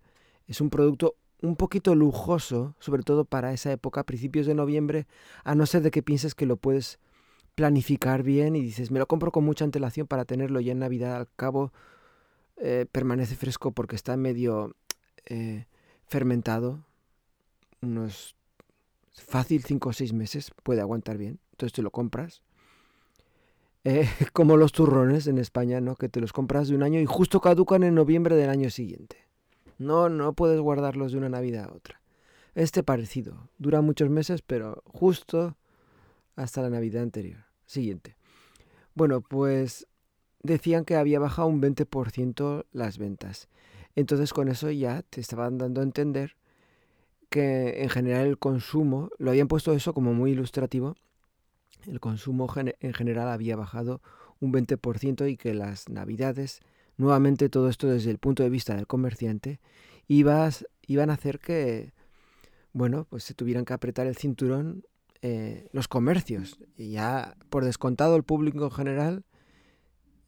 Es 0.48 0.60
un 0.60 0.70
producto 0.70 1.14
un 1.42 1.56
poquito 1.56 1.94
lujoso, 1.94 2.74
sobre 2.78 3.02
todo 3.02 3.24
para 3.24 3.52
esa 3.52 3.72
época, 3.72 4.04
principios 4.04 4.46
de 4.46 4.54
noviembre, 4.54 5.06
a 5.44 5.54
no 5.54 5.66
ser 5.66 5.82
de 5.82 5.90
que 5.90 6.02
pienses 6.02 6.34
que 6.34 6.46
lo 6.46 6.56
puedes 6.56 6.98
planificar 7.54 8.22
bien 8.22 8.56
y 8.56 8.62
dices, 8.62 8.90
me 8.90 8.98
lo 8.98 9.06
compro 9.06 9.32
con 9.32 9.44
mucha 9.44 9.64
antelación 9.64 10.06
para 10.06 10.24
tenerlo 10.24 10.60
ya 10.60 10.72
en 10.72 10.78
Navidad. 10.78 11.16
Al 11.16 11.28
cabo, 11.36 11.72
eh, 12.56 12.86
permanece 12.90 13.36
fresco 13.36 13.72
porque 13.72 13.96
está 13.96 14.16
medio 14.16 14.74
eh, 15.26 15.66
fermentado. 16.06 16.84
Unos 17.80 18.36
fácil 19.12 19.64
5 19.64 19.88
o 19.88 19.92
6 19.92 20.12
meses 20.12 20.52
puede 20.62 20.80
aguantar 20.80 21.18
bien. 21.18 21.40
Entonces 21.52 21.74
te 21.74 21.82
lo 21.82 21.90
compras 21.90 22.42
eh, 23.84 24.08
como 24.32 24.56
los 24.56 24.72
turrones 24.72 25.26
en 25.26 25.38
España, 25.38 25.80
¿no? 25.80 25.96
Que 25.96 26.08
te 26.08 26.20
los 26.20 26.32
compras 26.32 26.68
de 26.68 26.76
un 26.76 26.82
año 26.82 27.00
y 27.00 27.06
justo 27.06 27.40
caducan 27.40 27.82
en 27.82 27.94
noviembre 27.94 28.36
del 28.36 28.50
año 28.50 28.70
siguiente. 28.70 29.16
No, 29.82 30.08
no 30.08 30.32
puedes 30.32 30.60
guardarlos 30.60 31.12
de 31.12 31.18
una 31.18 31.28
Navidad 31.28 31.70
a 31.70 31.74
otra. 31.74 32.00
Este 32.54 32.82
parecido. 32.82 33.48
Dura 33.58 33.80
muchos 33.80 34.10
meses, 34.10 34.42
pero 34.42 34.82
justo 34.86 35.56
hasta 36.36 36.62
la 36.62 36.70
Navidad 36.70 37.02
anterior. 37.02 37.44
Siguiente. 37.66 38.16
Bueno, 38.94 39.20
pues 39.20 39.86
decían 40.42 40.84
que 40.84 40.96
había 40.96 41.18
bajado 41.18 41.48
un 41.48 41.60
20% 41.60 42.66
las 42.72 42.98
ventas. 42.98 43.48
Entonces 43.94 44.32
con 44.32 44.48
eso 44.48 44.70
ya 44.70 45.02
te 45.02 45.20
estaban 45.20 45.58
dando 45.58 45.80
a 45.80 45.84
entender 45.84 46.36
que 47.28 47.82
en 47.82 47.88
general 47.88 48.26
el 48.26 48.38
consumo, 48.38 49.10
lo 49.18 49.30
habían 49.30 49.48
puesto 49.48 49.72
eso 49.72 49.94
como 49.94 50.12
muy 50.12 50.32
ilustrativo, 50.32 50.96
el 51.86 51.98
consumo 51.98 52.52
en 52.56 52.92
general 52.92 53.28
había 53.28 53.56
bajado 53.56 54.00
un 54.40 54.52
20% 54.52 55.30
y 55.30 55.36
que 55.36 55.54
las 55.54 55.88
navidades, 55.88 56.60
nuevamente 57.02 57.48
todo 57.48 57.68
esto 57.68 57.88
desde 57.88 58.10
el 58.10 58.18
punto 58.18 58.42
de 58.42 58.48
vista 58.48 58.76
del 58.76 58.86
comerciante, 58.86 59.60
ibas, 60.06 60.66
iban 60.86 61.10
a 61.10 61.14
hacer 61.14 61.40
que, 61.40 61.92
bueno, 62.72 63.06
pues 63.10 63.24
se 63.24 63.34
tuvieran 63.34 63.64
que 63.64 63.74
apretar 63.74 64.06
el 64.06 64.16
cinturón 64.16 64.84
eh, 65.20 65.68
los 65.72 65.88
comercios. 65.88 66.58
Y 66.76 66.92
ya 66.92 67.36
por 67.50 67.64
descontado 67.64 68.16
el 68.16 68.22
público 68.22 68.64
en 68.64 68.70
general, 68.70 69.24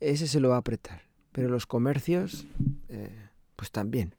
ese 0.01 0.27
se 0.27 0.41
lo 0.41 0.51
va 0.51 0.57
a 0.57 0.59
apretar. 0.59 1.03
Pero 1.33 1.49
los 1.49 1.67
comercios, 1.67 2.47
eh, 2.89 3.29
pues 3.57 3.71
también. 3.71 4.17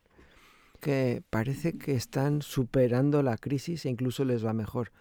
Que 0.80 1.24
parece 1.30 1.78
que 1.78 1.94
están 1.94 2.42
superando 2.42 3.22
la 3.22 3.38
crisis 3.38 3.86
e 3.86 3.90
incluso 3.90 4.24
les 4.24 4.46
va 4.46 4.54
mejor. 4.54 4.92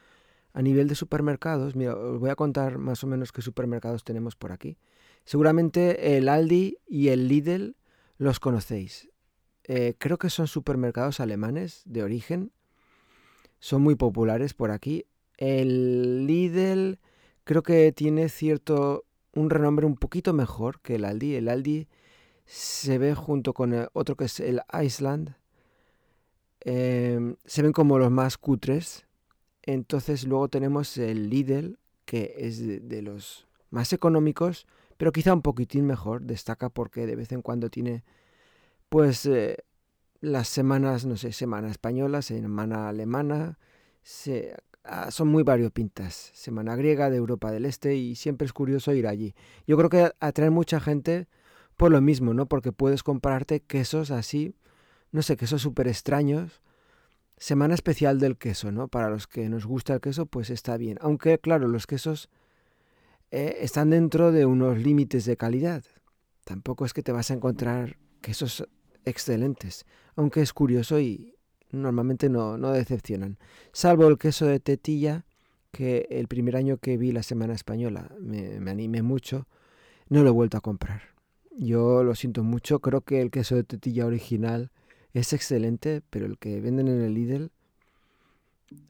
A 0.53 0.63
nivel 0.63 0.89
de 0.89 0.95
supermercados, 0.97 1.77
mira, 1.77 1.97
os 1.97 2.19
voy 2.21 2.31
a 2.31 2.37
contar 2.37 2.79
más 2.79 3.03
o 3.05 3.07
menos 3.07 3.33
qué 3.33 3.43
supermercados 3.43 4.05
tenemos 4.05 4.37
por 4.37 4.51
aquí. 4.53 4.77
Seguramente 5.25 6.17
el 6.17 6.29
Aldi 6.29 6.79
y 6.87 7.09
el 7.09 7.29
Lidl 7.29 7.77
los 8.19 8.41
conocéis. 8.41 9.09
Eh, 9.65 9.95
creo 9.99 10.19
que 10.19 10.31
son 10.31 10.47
supermercados 10.47 11.21
alemanes 11.21 11.83
de 11.87 12.03
origen. 12.03 12.53
Son 13.59 13.83
muy 13.83 13.95
populares 13.95 14.55
por 14.55 14.71
aquí. 14.71 15.07
El 15.37 16.27
Lidl 16.27 16.99
creo 17.45 17.63
que 17.63 17.93
tiene 17.93 18.29
cierto 18.29 19.05
un 19.33 19.51
renombre 19.51 19.87
un 19.87 19.97
poquito 19.97 20.33
mejor 20.33 20.81
que 20.81 20.97
el 20.97 21.05
Aldi. 21.05 21.35
El 21.35 21.49
Aldi 21.49 21.89
se 22.45 22.99
ve 22.99 23.15
junto 23.15 23.55
con 23.55 23.89
otro 23.93 24.17
que 24.17 24.25
es 24.25 24.41
el 24.41 24.61
Iceland. 24.73 25.35
Em, 26.61 27.37
se 27.45 27.63
ven 27.63 27.73
como 27.73 27.99
los 27.99 28.11
más 28.11 28.39
cutres. 28.39 29.07
Entonces 29.63 30.25
luego 30.25 30.49
tenemos 30.49 30.97
el 30.99 31.31
Lidl, 31.31 31.79
que 32.05 32.35
es 32.39 32.59
de, 32.89 33.03
los 33.03 33.47
más 33.71 33.93
económicos, 33.93 34.67
pero 34.97 35.13
quizá 35.13 35.35
un 35.35 35.43
poquitín 35.43 35.87
mejor. 35.87 36.23
Destaca 36.23 36.71
porque 36.71 37.07
de 37.07 37.17
vez 37.17 37.33
en 37.33 37.43
cuando 37.43 37.71
tiene, 37.71 38.05
pues, 38.89 39.27
eh, 39.27 39.59
las 40.21 40.49
semanas, 40.49 41.07
no 41.07 41.17
sé, 41.17 41.33
semana 41.33 41.71
española, 41.71 42.23
semana 42.23 42.89
alemana, 42.89 43.59
se, 44.03 44.57
Ah, 44.85 45.11
son 45.11 45.29
muy 45.29 45.43
variopintas. 45.43 46.31
Semana 46.35 46.77
griega 46.77 47.09
de 47.09 47.17
Europa 47.17 47.51
del 47.51 47.65
Este 47.65 47.97
y 47.97 48.17
siempre 48.17 48.45
es 48.45 48.53
curioso 48.53 48.93
ir 48.93 49.07
allí. 49.07 49.35
Yo 49.67 49.79
creo 49.79 49.89
que 49.89 50.13
atrae 50.21 50.51
mucha 50.51 50.79
gente 50.79 51.27
por 51.77 51.91
lo 51.91 52.03
mismo, 52.03 52.35
¿no? 52.35 52.47
Porque 52.47 52.71
puedes 52.71 53.03
comprarte 53.03 53.61
quesos 53.61 54.11
así, 54.11 54.55
no 55.11 55.23
sé, 55.23 55.37
quesos 55.39 55.63
súper 55.63 55.89
extraños. 55.89 56.61
Semana 57.39 57.75
especial 57.75 58.21
del 58.21 58.37
queso, 58.37 58.73
¿no? 58.73 58.89
Para 58.89 59.09
los 59.09 59.27
que 59.27 59.49
nos 59.49 59.65
gusta 59.67 59.95
el 59.95 60.01
queso, 60.03 60.27
pues 60.27 60.51
está 60.51 60.77
bien. 60.77 60.99
Aunque, 61.01 61.39
claro, 61.39 61.67
los 61.67 61.87
quesos 61.87 62.29
eh, 63.37 63.65
están 63.65 63.91
dentro 63.91 64.31
de 64.31 64.47
unos 64.47 64.79
límites 64.79 65.25
de 65.25 65.37
calidad. 65.37 65.83
Tampoco 66.45 66.85
es 66.85 66.93
que 66.93 67.03
te 67.03 67.11
vas 67.11 67.33
a 67.33 67.35
encontrar 67.35 67.97
quesos 68.21 68.65
excelentes. 69.05 69.87
Aunque 70.15 70.41
es 70.41 70.53
curioso 70.53 71.01
y, 71.01 71.35
normalmente 71.73 72.29
no, 72.29 72.57
no 72.59 72.71
decepcionan. 72.71 73.39
Salvo 73.73 74.07
el 74.07 74.19
queso 74.19 74.47
de 74.47 74.61
tetilla, 74.61 75.27
que 75.73 76.07
el 76.11 76.29
primer 76.29 76.55
año 76.55 76.79
que 76.79 76.97
vi 76.97 77.11
la 77.11 77.25
Semana 77.25 77.55
Española 77.55 78.09
me, 78.21 78.61
me 78.61 78.71
animé 78.71 79.03
mucho, 79.03 79.49
no 80.09 80.23
lo 80.23 80.29
he 80.29 80.33
vuelto 80.33 80.57
a 80.57 80.61
comprar. 80.61 81.03
Yo 81.59 82.05
lo 82.05 82.15
siento 82.15 82.45
mucho, 82.45 82.79
creo 82.79 83.01
que 83.01 83.21
el 83.21 83.33
queso 83.33 83.57
de 83.57 83.65
tetilla 83.65 84.07
original 84.07 84.71
es 85.13 85.33
excelente, 85.33 86.03
pero 86.09 86.27
el 86.27 86.39
que 86.39 86.61
venden 86.61 86.87
en 86.87 87.01
el 87.01 87.15
Lidl 87.15 87.51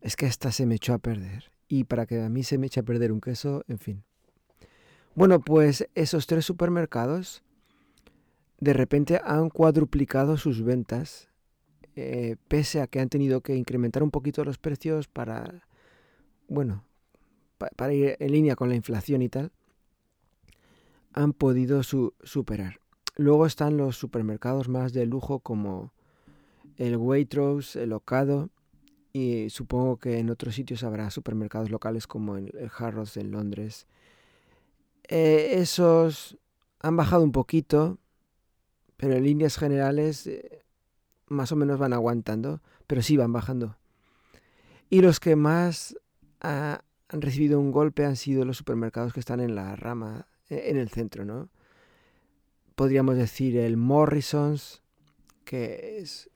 es 0.03 0.17
que 0.17 0.27
hasta 0.27 0.53
se 0.53 0.67
me 0.67 0.75
echó 0.75 0.93
a 0.93 0.99
perder. 0.99 1.51
Y 1.67 1.85
para 1.85 2.05
que 2.05 2.21
a 2.21 2.29
mí 2.29 2.43
se 2.43 2.59
me 2.59 2.67
eche 2.67 2.81
a 2.81 2.83
perder 2.83 3.11
un 3.11 3.23
queso, 3.23 3.65
en 3.69 3.79
fin. 3.79 4.05
Bueno, 5.15 5.41
pues 5.41 5.89
esos 5.95 6.27
tres 6.27 6.45
supermercados 6.45 7.43
de 8.59 8.73
repente 8.73 9.21
han 9.23 9.49
cuadruplicado 9.51 10.37
sus 10.37 10.63
ventas 10.63 11.29
eh, 11.97 12.37
pese 12.49 12.81
a 12.81 12.89
que 12.89 12.99
han 12.99 13.09
tenido 13.09 13.41
que 13.41 13.55
incrementar 13.55 14.03
un 14.03 14.11
poquito 14.11 14.45
los 14.45 14.59
precios 14.59 15.07
para, 15.07 15.67
bueno, 16.49 16.85
para 17.77 17.95
ir 17.95 18.17
en 18.19 18.33
línea 18.33 18.57
con 18.57 18.69
la 18.69 18.75
inflación 18.75 19.23
y 19.23 19.29
tal, 19.29 19.53
han 21.13 21.33
podido 21.33 21.83
superar. 21.85 22.81
Luego 23.17 23.47
están 23.47 23.77
los 23.77 23.97
supermercados 23.97 24.69
más 24.69 24.93
de 24.93 25.07
lujo 25.07 25.39
como 25.39 25.93
el 26.77 26.97
Waitrose, 26.97 27.81
el 27.81 27.93
Ocado 27.93 28.51
y 29.13 29.49
supongo 29.51 29.99
que 29.99 30.19
en 30.19 30.31
otros 30.31 30.57
sitios 30.57 30.83
habrá 30.83 31.11
supermercados 31.11 31.71
locales 31.71 32.09
como 32.09 32.37
el, 32.37 32.53
Harrods 32.77 33.17
en 33.17 33.31
Londres. 33.31 33.87
Eh, 35.09 35.61
esos 35.61 36.39
han 36.81 36.97
bajado 36.97 37.25
un 37.25 37.33
poquito, 37.33 37.99
pero 38.97 39.15
en 39.15 39.25
líneas 39.25 39.57
generales 39.57 40.27
eh, 40.27 40.65
más 41.27 41.53
o 41.53 41.57
menos 41.57 41.79
van 41.79 41.93
aguantando, 41.93 42.63
pero 42.87 43.03
sí 43.03 43.17
van 43.17 43.33
bajando. 43.33 43.77
Y 44.91 45.01
los 45.01 45.21
que 45.21 45.37
más 45.37 45.97
han 46.41 47.23
recibido 47.23 47.59
un 47.59 47.73
golpe 47.73 48.05
han 48.05 48.17
sido 48.17 48.45
los 48.45 48.59
supermercados 48.59 49.13
que 49.13 49.21
están 49.21 49.41
en 49.41 49.55
la 49.55 49.77
rama, 49.77 50.27
e, 50.49 50.71
en 50.71 50.77
el 50.77 50.91
centro, 50.91 51.25
¿no? 51.25 51.49
Podríamos 52.75 53.17
decir 53.17 53.57
el 53.57 53.77
Morrison's, 53.77 54.83
que 55.45 55.99
es, 55.99 56.31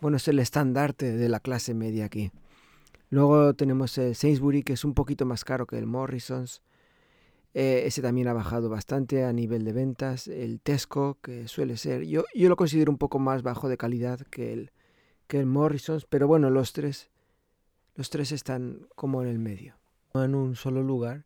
bueno, 0.00 0.16
es 0.16 0.28
el 0.28 0.38
estandarte 0.38 1.16
de 1.16 1.28
la 1.28 1.40
clase 1.40 1.72
media 1.72 2.04
aquí. 2.06 2.30
Luego 3.10 3.54
tenemos 3.54 3.96
el 3.98 4.14
Sainsbury, 4.14 4.62
que 4.62 4.74
es 4.74 4.84
un 4.84 4.94
poquito 4.94 5.24
más 5.24 5.44
caro 5.44 5.66
que 5.66 5.78
el 5.78 5.86
Morrison's. 5.86 6.62
Eh, 7.54 7.82
ese 7.86 8.02
también 8.02 8.28
ha 8.28 8.32
bajado 8.32 8.68
bastante 8.68 9.24
a 9.24 9.32
nivel 9.32 9.64
de 9.64 9.72
ventas. 9.72 10.28
El 10.28 10.60
Tesco, 10.60 11.18
que 11.22 11.48
suele 11.48 11.76
ser, 11.76 12.04
yo, 12.04 12.24
yo 12.34 12.48
lo 12.48 12.56
considero 12.56 12.92
un 12.92 12.98
poco 12.98 13.18
más 13.18 13.42
bajo 13.42 13.68
de 13.68 13.76
calidad 13.76 14.20
que 14.30 14.52
el, 14.52 14.70
que 15.26 15.40
el 15.40 15.46
Morrison's, 15.46 16.06
pero 16.06 16.28
bueno, 16.28 16.50
los 16.50 16.72
tres, 16.72 17.10
los 17.94 18.10
tres 18.10 18.32
están 18.32 18.86
como 18.94 19.22
en 19.22 19.28
el 19.28 19.38
medio. 19.38 19.76
No 20.14 20.24
en 20.24 20.34
un 20.34 20.56
solo 20.56 20.82
lugar, 20.82 21.24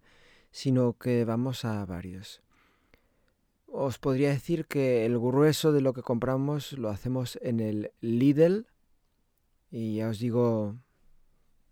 sino 0.50 0.96
que 0.98 1.24
vamos 1.24 1.64
a 1.64 1.84
varios. 1.86 2.42
Os 3.66 3.98
podría 3.98 4.28
decir 4.28 4.66
que 4.66 5.06
el 5.06 5.18
grueso 5.18 5.72
de 5.72 5.80
lo 5.80 5.94
que 5.94 6.02
compramos 6.02 6.74
lo 6.74 6.90
hacemos 6.90 7.38
en 7.42 7.60
el 7.60 7.90
Lidl. 8.00 8.66
Y 9.70 9.96
ya 9.96 10.08
os 10.08 10.18
digo, 10.18 10.76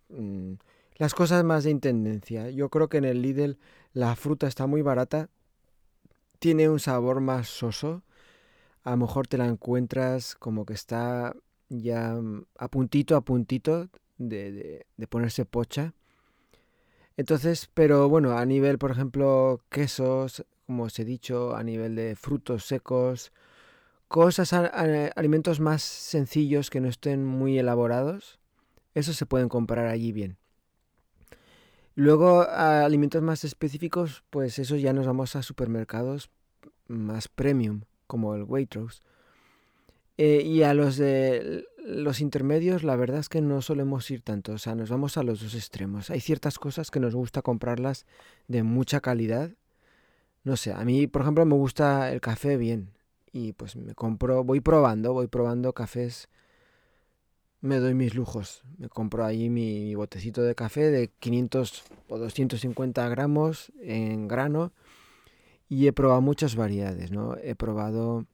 mm, 0.08 0.54
las 0.96 1.14
cosas 1.14 1.44
más 1.44 1.64
de 1.64 1.70
intendencia. 1.70 2.48
Yo 2.50 2.70
creo 2.70 2.88
que 2.88 2.98
en 2.98 3.04
el 3.04 3.20
Lidl 3.20 3.58
la 3.92 4.14
fruta 4.16 4.46
está 4.46 4.66
muy 4.66 4.83
barata, 4.83 5.29
tiene 6.38 6.68
un 6.68 6.81
sabor 6.81 7.20
más 7.20 7.48
soso. 7.48 8.03
A 8.83 8.92
lo 8.92 8.98
mejor 8.98 9.26
te 9.26 9.38
la 9.38 9.46
encuentras 9.46 10.35
como 10.35 10.64
que 10.64 10.72
está 10.72 11.35
ya 11.68 12.14
mm, 12.14 12.46
a 12.59 12.68
puntito 12.68 13.16
a 13.16 13.20
puntito 13.20 13.88
de, 14.18 14.87
de, 14.96 15.07
ponerse 15.07 15.44
pocha. 15.44 15.94
Entonces, 17.16 17.70
pero 17.74 18.09
bueno, 18.09 18.38
a 18.38 18.46
nivel, 18.46 18.79
por 18.79 18.90
ejemplo, 18.90 19.61
quesos, 19.68 20.44
como 20.66 20.85
os 20.85 20.98
he 20.98 21.05
dicho, 21.05 21.55
a 21.55 21.62
nivel 21.62 21.94
de 21.94 22.16
frutos 22.16 22.64
secos, 22.64 23.33
cosas, 24.09 24.53
alimentos 24.53 25.61
más 25.61 25.83
sencillos 25.83 26.70
que 26.70 26.81
no 26.81 26.88
estén 26.88 27.24
muy 27.24 27.59
elaborados, 27.59 28.40
esos 28.94 29.16
se 29.16 29.26
pueden 29.26 29.48
comprar 29.48 29.87
allí 29.87 30.12
bien. 30.12 30.39
Luego, 31.94 32.42
a 32.42 32.85
alimentos 32.85 33.22
más 33.22 33.44
específicos, 33.44 34.22
pues 34.31 34.59
eso 34.59 34.76
ya 34.76 34.92
nos 34.92 35.07
vamos 35.07 35.37
a 35.37 35.42
supermercados 35.42 36.31
más 36.88 37.29
premium, 37.29 37.83
como 38.07 38.35
el 38.35 38.44
Waitrose. 38.44 39.03
Eh, 40.16 40.42
y 40.44 40.62
a 40.62 40.74
los 40.74 40.96
de 40.96 41.64
los 41.85 42.20
intermedios, 42.20 42.85
la 42.85 42.96
verdad 42.96 43.20
es 43.20 43.29
que 43.29 43.40
no 43.40 43.62
solemos 43.62 44.11
ir 44.11 44.20
tanto, 44.20 44.53
o 44.53 44.59
sea, 44.59 44.74
nos 44.74 44.90
vamos 44.90 45.16
a 45.16 45.22
los 45.22 45.40
dos 45.40 45.55
extremos. 45.55 46.11
Hay 46.11 46.20
ciertas 46.20 46.59
cosas 46.59 46.90
que 46.90 47.00
nos 47.00 47.14
gusta 47.14 47.42
comprarlas 47.42 48.07
de 48.46 48.62
mucha 48.62 49.00
calidad. 49.00 49.50
No 50.44 50.57
sé, 50.57 50.72
a 50.72 50.85
mí, 50.85 51.07
por 51.07 51.22
ejemplo, 51.22 51.44
me 51.46 51.55
gusta 51.55 52.12
el 52.12 52.20
café 52.20 52.57
bien. 52.57 52.90
Y 53.33 53.53
pues 53.53 53.76
me 53.76 53.94
compro, 53.94 54.44
voy 54.44 54.61
probando, 54.61 55.12
voy 55.12 55.29
probando 55.29 55.72
cafés 55.72 56.29
me 57.61 57.79
doy 57.79 57.94
mis 57.94 58.14
lujos. 58.14 58.62
Me 58.79 58.88
compro 58.88 59.25
ahí 59.25 59.51
mi, 59.51 59.94
botecito 59.94 60.42
de 60.42 60.55
café 60.55 60.90
de 60.90 61.09
500 61.09 61.85
o 62.09 62.18
250 62.18 63.09
gramos 63.09 63.73
en 63.81 64.29
grano 64.29 64.73
y 65.68 65.87
he 65.87 65.92
probado 65.92 66.20
muchas 66.20 66.57
variedades, 66.57 67.11
¿no? 67.12 67.37
He 67.37 67.55
probado... 67.55 68.27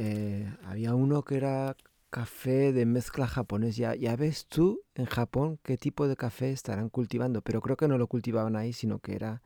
Eh, 0.00 0.48
había 0.62 0.94
uno 0.94 1.24
que 1.24 1.36
era 1.36 1.76
café 2.10 2.72
de 2.72 2.86
mezcla 2.86 3.26
japonés. 3.26 3.76
Ya, 3.76 3.94
ya 3.96 4.14
ves 4.16 4.46
tú 4.46 4.82
en 4.94 5.06
Japón 5.06 5.58
qué 5.64 5.76
tipo 5.76 6.06
de 6.06 6.16
café 6.16 6.52
estarán 6.52 6.88
cultivando, 6.88 7.42
pero 7.42 7.60
creo 7.60 7.76
que 7.76 7.88
no 7.88 7.98
lo 7.98 8.06
cultivaban 8.06 8.54
ahí, 8.54 8.72
sino 8.72 9.00
que 9.00 9.16
era, 9.16 9.42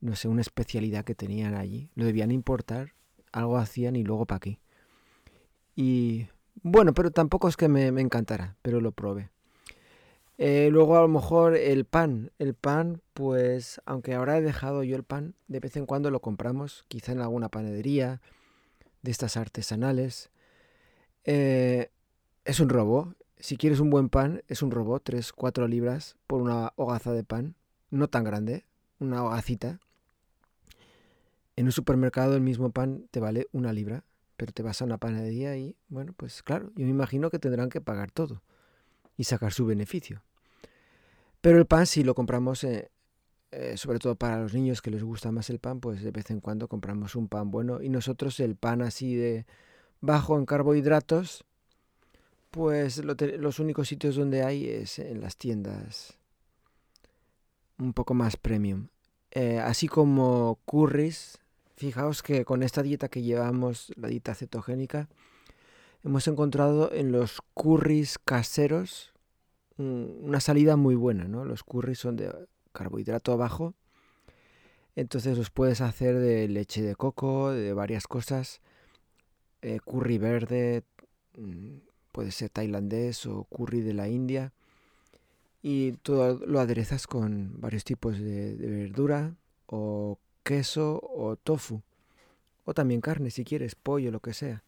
no 0.00 0.16
sé, 0.16 0.28
una 0.28 0.40
especialidad 0.40 1.04
que 1.04 1.14
tenían 1.14 1.54
allí. 1.54 1.90
Lo 1.94 2.06
debían 2.06 2.30
importar, 2.30 2.94
algo 3.30 3.58
hacían 3.58 3.96
y 3.96 4.04
luego 4.04 4.24
para 4.24 4.38
aquí. 4.38 4.58
Y 5.76 6.28
bueno, 6.62 6.94
pero 6.94 7.10
tampoco 7.10 7.48
es 7.48 7.56
que 7.56 7.68
me, 7.68 7.86
encantara, 7.86 8.56
pero 8.62 8.80
lo 8.80 8.92
probé. 8.92 9.30
Eh, 10.38 10.68
luego 10.70 10.96
a 10.96 11.02
lo 11.02 11.08
mejor 11.08 11.56
el 11.56 11.84
pan. 11.84 12.30
El 12.38 12.54
pan, 12.54 13.02
pues, 13.14 13.80
aunque 13.86 14.14
ahora 14.14 14.38
he 14.38 14.42
dejado 14.42 14.82
yo 14.84 14.96
el 14.96 15.02
pan, 15.02 15.34
de 15.48 15.60
vez 15.60 15.76
en 15.76 15.86
cuando 15.86 16.10
lo 16.10 16.20
compramos, 16.20 16.84
quizá 16.88 17.12
en 17.12 17.20
alguna 17.20 17.48
panadería 17.48 18.20
de 19.02 19.10
estas 19.10 19.36
artesanales. 19.36 20.30
Eh, 21.24 21.90
es 22.44 22.60
un 22.60 22.68
robo. 22.68 23.14
Si 23.38 23.56
quieres 23.56 23.80
un 23.80 23.90
buen 23.90 24.08
pan, 24.08 24.42
es 24.48 24.62
un 24.62 24.70
robo, 24.70 25.00
3, 25.00 25.32
4 25.32 25.68
libras 25.68 26.16
por 26.26 26.42
una 26.42 26.72
hogaza 26.76 27.12
de 27.12 27.24
pan. 27.24 27.56
No 27.90 28.08
tan 28.08 28.24
grande, 28.24 28.64
una 28.98 29.24
hogacita. 29.24 29.80
En 31.56 31.66
un 31.66 31.72
supermercado 31.72 32.34
el 32.36 32.40
mismo 32.40 32.70
pan 32.70 33.08
te 33.10 33.20
vale 33.20 33.48
una 33.52 33.72
libra 33.72 34.04
pero 34.38 34.52
te 34.52 34.62
vas 34.62 34.80
a 34.80 34.84
una 34.84 34.98
panadería 34.98 35.56
y, 35.56 35.74
bueno, 35.88 36.14
pues 36.16 36.44
claro, 36.44 36.70
yo 36.76 36.84
me 36.84 36.92
imagino 36.92 37.28
que 37.28 37.40
tendrán 37.40 37.70
que 37.70 37.80
pagar 37.80 38.12
todo 38.12 38.40
y 39.16 39.24
sacar 39.24 39.52
su 39.52 39.66
beneficio. 39.66 40.22
Pero 41.40 41.58
el 41.58 41.66
pan, 41.66 41.86
si 41.86 42.04
lo 42.04 42.14
compramos, 42.14 42.62
eh, 42.62 42.88
eh, 43.50 43.76
sobre 43.76 43.98
todo 43.98 44.14
para 44.14 44.40
los 44.40 44.54
niños 44.54 44.80
que 44.80 44.92
les 44.92 45.02
gusta 45.02 45.32
más 45.32 45.50
el 45.50 45.58
pan, 45.58 45.80
pues 45.80 46.02
de 46.02 46.12
vez 46.12 46.30
en 46.30 46.40
cuando 46.40 46.68
compramos 46.68 47.16
un 47.16 47.26
pan 47.26 47.50
bueno 47.50 47.82
y 47.82 47.88
nosotros 47.88 48.38
el 48.38 48.54
pan 48.54 48.80
así 48.80 49.16
de 49.16 49.44
bajo 50.00 50.38
en 50.38 50.46
carbohidratos, 50.46 51.44
pues 52.52 53.02
los 53.04 53.58
únicos 53.58 53.88
sitios 53.88 54.14
donde 54.14 54.44
hay 54.44 54.68
es 54.68 55.00
en 55.00 55.20
las 55.20 55.36
tiendas 55.36 56.16
un 57.76 57.92
poco 57.92 58.14
más 58.14 58.36
premium. 58.36 58.86
Eh, 59.32 59.58
así 59.58 59.88
como 59.88 60.60
curries, 60.64 61.40
fijaos 61.78 62.22
que 62.22 62.44
con 62.44 62.62
esta 62.62 62.82
dieta 62.82 63.08
que 63.08 63.22
llevamos, 63.22 63.92
la 63.96 64.08
dieta 64.08 64.34
cetogénica, 64.34 65.08
hemos 66.04 66.26
encontrado 66.26 66.92
en 66.92 67.12
los 67.12 67.40
curries 67.54 68.18
caseros 68.18 69.12
una 69.76 70.40
salida 70.40 70.76
muy 70.76 70.96
buena, 70.96 71.28
¿no? 71.28 71.44
Los 71.44 71.62
curries 71.62 72.00
son 72.00 72.16
de 72.16 72.34
carbohidrato 72.72 73.36
bajo, 73.36 73.74
entonces 74.96 75.38
los 75.38 75.50
puedes 75.50 75.80
hacer 75.80 76.18
de 76.18 76.48
leche 76.48 76.82
de 76.82 76.96
coco, 76.96 77.52
de 77.52 77.72
varias 77.72 78.08
cosas, 78.08 78.60
eh, 79.62 79.78
curry 79.84 80.18
verde, 80.18 80.82
mm, 81.36 81.76
puede 82.10 82.32
ser 82.32 82.50
tailandés 82.50 83.24
o 83.26 83.44
curry 83.44 83.82
de 83.82 83.94
la 83.94 84.08
India, 84.08 84.52
y 85.62 85.92
todo 85.92 86.44
lo 86.44 86.58
aderezas 86.58 87.06
con 87.06 87.60
varios 87.60 87.84
tipos 87.84 88.18
de, 88.18 88.56
de 88.56 88.66
verdura 88.68 89.36
o 89.66 90.18
queso 90.48 90.98
o 91.02 91.36
tofu, 91.36 91.82
o 92.64 92.72
también 92.72 93.02
carne 93.02 93.30
si 93.30 93.44
quieres, 93.44 93.74
pollo, 93.74 94.10
lo 94.10 94.20
que 94.20 94.32
sea. 94.32 94.64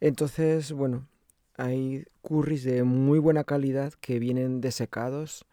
Entonces, 0.00 0.72
bueno, 0.72 1.06
hay 1.56 2.06
curries 2.22 2.64
de 2.64 2.82
muy 2.82 3.20
buena 3.20 3.44
calidad 3.44 3.92
que 4.00 4.18
vienen 4.18 4.60
desecados, 4.60 5.46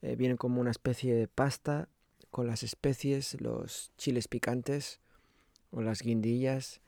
eh, 0.00 0.16
vienen 0.16 0.38
como 0.38 0.62
una 0.62 0.70
especie 0.70 1.14
de 1.14 1.28
pasta 1.28 1.90
con 2.30 2.46
las 2.46 2.62
especies, 2.62 3.38
los 3.42 3.92
chiles 3.98 4.26
picantes 4.26 5.00
o 5.70 5.82
las 5.82 6.00
guindillas. 6.00 6.80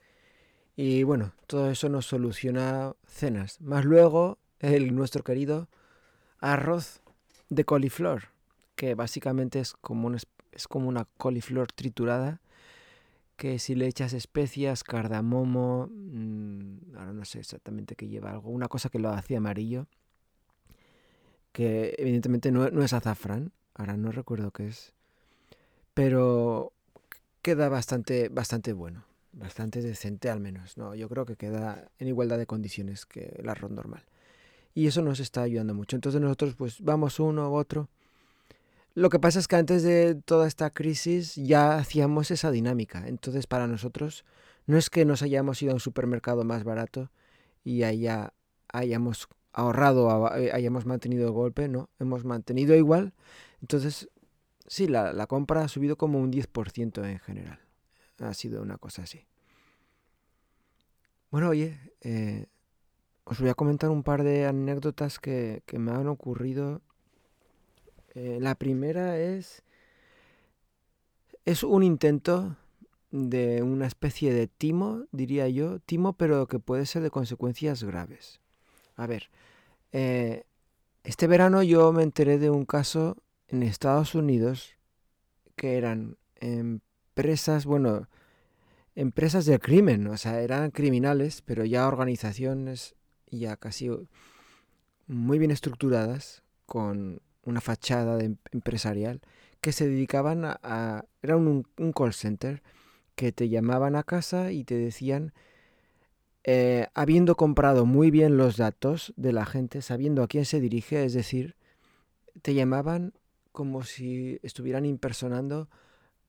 Y 0.76 1.02
bueno, 1.02 1.34
todo 1.46 1.70
eso 1.70 1.90
nos 1.90 2.06
soluciona 2.06 2.94
cenas. 3.06 3.60
Más 3.60 3.84
luego, 3.84 4.38
el 4.60 4.94
nuestro 4.94 5.22
querido 5.22 5.68
arroz 6.38 7.02
de 7.50 7.66
coliflor, 7.66 8.28
que 8.74 8.94
básicamente 8.94 9.60
es 9.60 9.74
como, 9.74 10.10
es 10.52 10.68
como 10.68 10.88
una 10.88 11.06
coliflor 11.16 11.72
triturada 11.72 12.40
que 13.40 13.58
si 13.58 13.74
le 13.74 13.86
echas 13.86 14.12
especias, 14.12 14.84
cardamomo, 14.84 15.88
mm, 15.90 16.94
ahora 16.94 17.14
no 17.14 17.24
sé 17.24 17.40
exactamente 17.40 17.96
qué 17.96 18.06
lleva 18.06 18.32
algo, 18.32 18.50
una 18.50 18.68
cosa 18.68 18.90
que 18.90 18.98
lo 18.98 19.08
hacía 19.08 19.38
amarillo, 19.38 19.86
que 21.52 21.94
evidentemente 21.96 22.52
no, 22.52 22.66
es 22.66 22.92
azafrán, 22.92 23.52
ahora 23.74 23.96
no 23.96 24.12
recuerdo 24.12 24.50
qué 24.50 24.66
es, 24.66 24.92
pero 25.94 26.74
queda 27.40 27.70
bastante, 27.70 28.28
bastante 28.28 28.74
bueno, 28.74 29.04
bastante 29.32 29.80
decente 29.80 30.28
al 30.28 30.40
menos, 30.40 30.76
no, 30.76 30.94
yo 30.94 31.08
creo 31.08 31.24
que 31.24 31.36
queda 31.36 31.88
en 31.98 32.08
igualdad 32.08 32.36
de 32.36 32.46
condiciones 32.46 33.06
que 33.06 33.36
el 33.38 33.48
arroz 33.48 33.70
normal. 33.70 34.04
Y 34.74 34.86
eso 34.86 35.00
nos 35.00 35.18
está 35.18 35.42
ayudando 35.42 35.74
mucho. 35.74 35.96
Entonces 35.96 36.20
nosotros 36.20 36.54
pues 36.54 36.80
vamos 36.80 37.18
uno 37.18 37.50
u 37.50 37.54
otro 37.54 37.88
lo 38.94 39.08
que 39.08 39.18
pasa 39.18 39.38
es 39.38 39.48
que 39.48 39.56
antes 39.56 39.82
de 39.82 40.14
toda 40.14 40.48
esta 40.48 40.70
crisis 40.70 41.36
ya 41.36 41.76
hacíamos 41.76 42.30
esa 42.30 42.50
dinámica. 42.50 43.06
Entonces 43.06 43.46
para 43.46 43.66
nosotros 43.66 44.24
no 44.66 44.76
es 44.76 44.90
que 44.90 45.04
nos 45.04 45.22
hayamos 45.22 45.62
ido 45.62 45.72
a 45.72 45.74
un 45.74 45.80
supermercado 45.80 46.44
más 46.44 46.64
barato 46.64 47.10
y 47.64 47.82
haya, 47.84 48.32
hayamos 48.72 49.28
ahorrado, 49.52 50.34
eh, 50.36 50.52
hayamos 50.52 50.86
mantenido 50.86 51.26
el 51.26 51.32
golpe, 51.32 51.68
no, 51.68 51.88
hemos 51.98 52.24
mantenido 52.24 52.74
igual. 52.74 53.12
Entonces, 53.60 54.08
sí, 54.66 54.86
la, 54.88 55.26
compra 55.26 55.64
ha 55.64 55.68
subido 55.68 55.96
como 55.96 56.18
un 56.20 56.32
10% 56.32 57.04
en 57.08 57.18
general. 57.18 57.60
Ha 58.18 58.34
sido 58.34 58.62
una 58.62 58.78
cosa 58.78 59.02
así. 59.02 59.26
Bueno, 61.30 61.48
oye, 61.50 61.78
eh, 62.00 62.46
os 63.24 63.40
voy 63.40 63.50
a 63.50 63.54
comentar 63.54 63.90
un 63.90 64.02
par 64.02 64.24
de 64.24 64.46
anécdotas 64.46 65.18
que, 65.18 65.62
que 65.66 65.78
me 65.78 65.92
han 65.92 66.08
ocurrido 66.08 66.82
eh, 68.14 68.38
la 68.40 68.54
primera 68.54 69.18
es, 69.18 69.62
es 71.44 71.62
un 71.62 71.82
intento 71.82 72.56
de 73.10 73.62
una 73.62 73.86
especie 73.86 74.32
de 74.32 74.46
timo, 74.46 75.04
diría 75.12 75.48
yo, 75.48 75.80
timo, 75.80 76.12
pero 76.12 76.46
que 76.46 76.58
puede 76.58 76.86
ser 76.86 77.02
de 77.02 77.10
consecuencias 77.10 77.82
graves. 77.82 78.40
A 78.96 79.06
ver, 79.06 79.30
eh, 79.92 80.44
este 81.04 81.26
verano 81.26 81.62
yo 81.62 81.92
me 81.92 82.02
enteré 82.02 82.38
de 82.38 82.50
un 82.50 82.64
caso 82.64 83.16
en 83.48 83.62
Estados 83.62 84.14
Unidos 84.14 84.76
que 85.56 85.76
eran 85.76 86.16
empresas, 86.36 87.66
bueno, 87.66 88.08
empresas 88.94 89.44
del 89.46 89.60
crimen, 89.60 90.06
o 90.06 90.16
sea, 90.16 90.40
eran 90.40 90.70
criminales, 90.70 91.42
pero 91.42 91.64
ya 91.64 91.88
organizaciones 91.88 92.94
ya 93.30 93.56
casi 93.56 93.90
muy 95.06 95.38
bien 95.38 95.50
estructuradas, 95.50 96.42
con 96.66 97.20
una 97.44 97.60
fachada 97.60 98.22
em, 98.22 98.36
empresarial, 98.52 99.20
que 99.60 99.72
se 99.72 99.88
dedicaban 99.88 100.44
a... 100.44 101.04
era 101.22 101.36
un, 101.36 101.66
call 101.94 102.14
center 102.14 102.62
que 103.14 103.32
te 103.32 103.48
llamaban 103.48 103.96
a 103.96 104.02
casa 104.02 104.52
y 104.52 104.64
te 104.64 104.76
decían, 104.76 105.32
eh, 106.44 106.86
habiendo 106.94 107.36
comprado 107.36 107.84
muy 107.84 108.10
bien 108.10 108.36
los 108.36 108.56
datos 108.56 109.12
de 109.16 109.32
la 109.32 109.44
gente, 109.44 109.82
sabiendo 109.82 110.22
a 110.22 110.28
quién 110.28 110.46
se 110.46 110.60
dirige, 110.60 111.04
es 111.04 111.12
decir, 111.12 111.56
te 112.42 112.54
llamaban 112.54 113.12
como 113.52 113.82
si 113.82 114.38
estuvieran 114.42 114.86
impersonando 114.86 115.68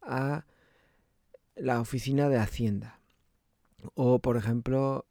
a 0.01 0.45
la 1.55 1.79
oficina 1.79 2.27
de 2.27 2.37
Hacienda. 2.37 2.99
O, 3.95 4.19
por 4.19 4.37
ejemplo, 4.37 5.05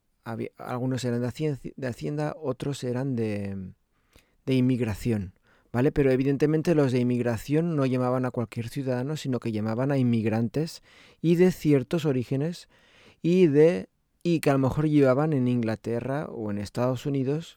algunos 0.58 1.04
eran 1.04 1.22
de 1.22 1.86
Hacienda, 1.86 2.36
otros 2.38 2.84
eran 2.84 3.16
de, 3.16 3.72
de 4.46 4.54
inmigración. 4.54 5.32
¿Vale? 5.72 5.92
Pero 5.92 6.10
evidentemente 6.10 6.74
los 6.74 6.92
de 6.92 7.00
inmigración 7.00 7.76
no 7.76 7.86
llamaban 7.86 8.24
a 8.24 8.30
cualquier 8.30 8.68
ciudadano, 8.68 9.16
sino 9.16 9.40
que 9.40 9.52
llamaban 9.52 9.90
a 9.90 9.98
inmigrantes 9.98 10.82
y 11.20 11.36
de 11.36 11.52
ciertos 11.52 12.04
orígenes 12.04 12.68
y 13.22 13.46
de 13.46 13.88
y 14.22 14.40
que 14.40 14.50
a 14.50 14.54
lo 14.54 14.58
mejor 14.58 14.88
llevaban 14.88 15.32
en 15.32 15.48
Inglaterra 15.48 16.26
o 16.26 16.50
en 16.50 16.58
Estados 16.58 17.06
Unidos 17.06 17.56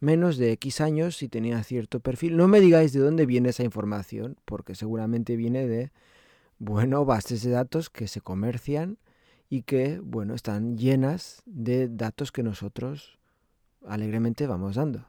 menos 0.00 0.38
de 0.38 0.52
X 0.52 0.80
años 0.80 1.22
y 1.22 1.28
tenían 1.28 1.64
cierto 1.64 2.00
perfil. 2.00 2.36
No 2.36 2.48
me 2.48 2.60
digáis 2.60 2.92
de 2.92 3.00
dónde 3.00 3.26
viene 3.26 3.50
esa 3.50 3.64
información, 3.64 4.36
porque 4.44 4.74
seguramente 4.74 5.36
viene 5.36 5.66
de 5.66 5.90
bueno, 6.58 7.04
bases 7.04 7.42
de 7.42 7.50
datos 7.50 7.90
que 7.90 8.08
se 8.08 8.20
comercian 8.20 8.98
y 9.48 9.62
que, 9.62 10.00
bueno, 10.00 10.34
están 10.34 10.76
llenas 10.76 11.42
de 11.46 11.88
datos 11.88 12.32
que 12.32 12.42
nosotros 12.42 13.18
alegremente 13.86 14.46
vamos 14.46 14.76
dando. 14.76 15.06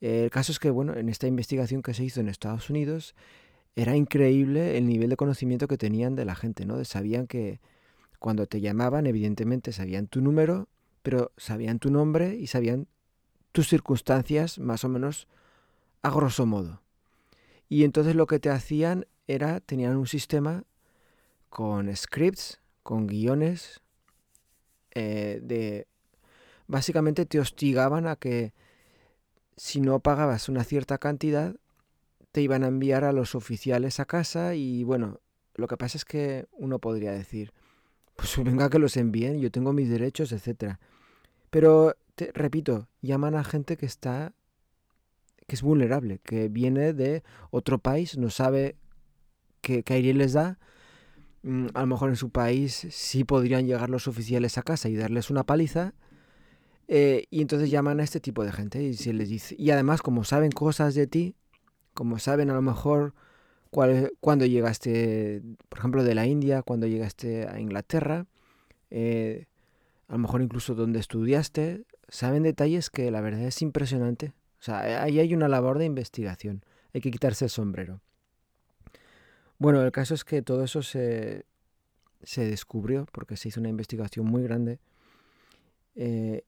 El 0.00 0.30
caso 0.30 0.52
es 0.52 0.58
que, 0.58 0.70
bueno, 0.70 0.94
en 0.96 1.08
esta 1.08 1.26
investigación 1.26 1.82
que 1.82 1.94
se 1.94 2.04
hizo 2.04 2.20
en 2.20 2.28
Estados 2.28 2.70
Unidos, 2.70 3.14
era 3.76 3.96
increíble 3.96 4.76
el 4.78 4.86
nivel 4.86 5.10
de 5.10 5.16
conocimiento 5.16 5.68
que 5.68 5.78
tenían 5.78 6.16
de 6.16 6.24
la 6.24 6.34
gente, 6.34 6.64
¿no? 6.64 6.82
Sabían 6.84 7.26
que 7.26 7.60
cuando 8.18 8.46
te 8.46 8.60
llamaban, 8.60 9.06
evidentemente 9.06 9.72
sabían 9.72 10.06
tu 10.06 10.20
número, 10.20 10.68
pero 11.02 11.32
sabían 11.36 11.78
tu 11.78 11.90
nombre 11.90 12.36
y 12.36 12.46
sabían 12.46 12.86
tus 13.52 13.68
circunstancias 13.68 14.58
más 14.58 14.84
o 14.84 14.88
menos 14.88 15.26
a 16.02 16.10
grosso 16.10 16.46
modo. 16.46 16.82
Y 17.68 17.84
entonces 17.84 18.14
lo 18.14 18.26
que 18.26 18.40
te 18.40 18.50
hacían 18.50 19.06
era, 19.26 19.60
tenían 19.60 19.96
un 19.96 20.06
sistema 20.06 20.64
con 21.48 21.94
scripts, 21.94 22.60
con 22.82 23.06
guiones, 23.06 23.80
eh, 24.92 25.40
de... 25.42 25.86
Básicamente 26.66 27.26
te 27.26 27.40
hostigaban 27.40 28.06
a 28.06 28.16
que 28.16 28.52
si 29.60 29.82
no 29.82 30.00
pagabas 30.00 30.48
una 30.48 30.64
cierta 30.64 30.96
cantidad, 30.96 31.54
te 32.32 32.40
iban 32.40 32.64
a 32.64 32.68
enviar 32.68 33.04
a 33.04 33.12
los 33.12 33.34
oficiales 33.34 34.00
a 34.00 34.06
casa 34.06 34.54
y 34.54 34.84
bueno, 34.84 35.20
lo 35.54 35.68
que 35.68 35.76
pasa 35.76 35.98
es 35.98 36.06
que 36.06 36.46
uno 36.52 36.78
podría 36.78 37.12
decir, 37.12 37.52
pues 38.16 38.42
venga 38.42 38.70
que 38.70 38.78
los 38.78 38.96
envíen, 38.96 39.38
yo 39.38 39.50
tengo 39.50 39.74
mis 39.74 39.90
derechos, 39.90 40.32
etc. 40.32 40.76
Pero, 41.50 41.94
te, 42.14 42.32
repito, 42.32 42.88
llaman 43.02 43.34
a 43.34 43.44
gente 43.44 43.76
que 43.76 43.84
está, 43.84 44.32
que 45.46 45.56
es 45.56 45.60
vulnerable, 45.60 46.20
que 46.20 46.48
viene 46.48 46.94
de 46.94 47.22
otro 47.50 47.76
país, 47.76 48.16
no 48.16 48.30
sabe 48.30 48.76
qué, 49.60 49.84
aire 49.88 50.14
les 50.14 50.32
da. 50.32 50.58
Mm, 51.42 51.66
a 51.74 51.80
lo 51.80 51.86
mejor 51.86 52.08
en 52.08 52.16
su 52.16 52.30
país 52.30 52.86
sí 52.90 53.24
podrían 53.24 53.66
llegar 53.66 53.90
los 53.90 54.08
oficiales 54.08 54.56
a 54.56 54.62
casa 54.62 54.88
y 54.88 54.96
darles 54.96 55.28
una 55.28 55.44
paliza, 55.44 55.92
eh, 56.92 57.28
y 57.30 57.40
entonces 57.40 57.70
llaman 57.70 58.00
a 58.00 58.02
este 58.02 58.18
tipo 58.18 58.42
de 58.44 58.50
gente 58.50 58.82
y 58.82 58.94
se 58.94 59.12
les 59.12 59.28
dice. 59.28 59.54
Y 59.56 59.70
además, 59.70 60.02
como 60.02 60.24
saben 60.24 60.50
cosas 60.50 60.96
de 60.96 61.06
ti, 61.06 61.36
como 61.94 62.18
saben 62.18 62.50
a 62.50 62.54
lo 62.54 62.62
mejor 62.62 63.14
cuál, 63.70 64.12
cuando 64.18 64.44
llegaste, 64.44 65.40
por 65.68 65.78
ejemplo, 65.78 66.02
de 66.02 66.16
la 66.16 66.26
India, 66.26 66.62
cuando 66.62 66.88
llegaste 66.88 67.46
a 67.46 67.60
Inglaterra, 67.60 68.26
eh, 68.90 69.46
a 70.08 70.14
lo 70.14 70.18
mejor 70.18 70.42
incluso 70.42 70.74
donde 70.74 70.98
estudiaste, 70.98 71.84
saben 72.08 72.42
detalles 72.42 72.90
que 72.90 73.08
la 73.12 73.20
verdad 73.20 73.42
es 73.42 73.62
impresionante. 73.62 74.32
O 74.58 74.62
sea, 74.64 75.04
ahí 75.04 75.20
hay 75.20 75.32
una 75.32 75.46
labor 75.46 75.78
de 75.78 75.84
investigación. 75.84 76.64
Hay 76.92 77.00
que 77.00 77.12
quitarse 77.12 77.44
el 77.44 77.50
sombrero. 77.50 78.00
Bueno, 79.58 79.80
el 79.80 79.92
caso 79.92 80.14
es 80.14 80.24
que 80.24 80.42
todo 80.42 80.64
eso 80.64 80.82
se, 80.82 81.46
se 82.24 82.44
descubrió 82.46 83.06
porque 83.12 83.36
se 83.36 83.46
hizo 83.46 83.60
una 83.60 83.68
investigación 83.68 84.26
muy 84.26 84.42
grande. 84.42 84.80
Eh, 85.94 86.42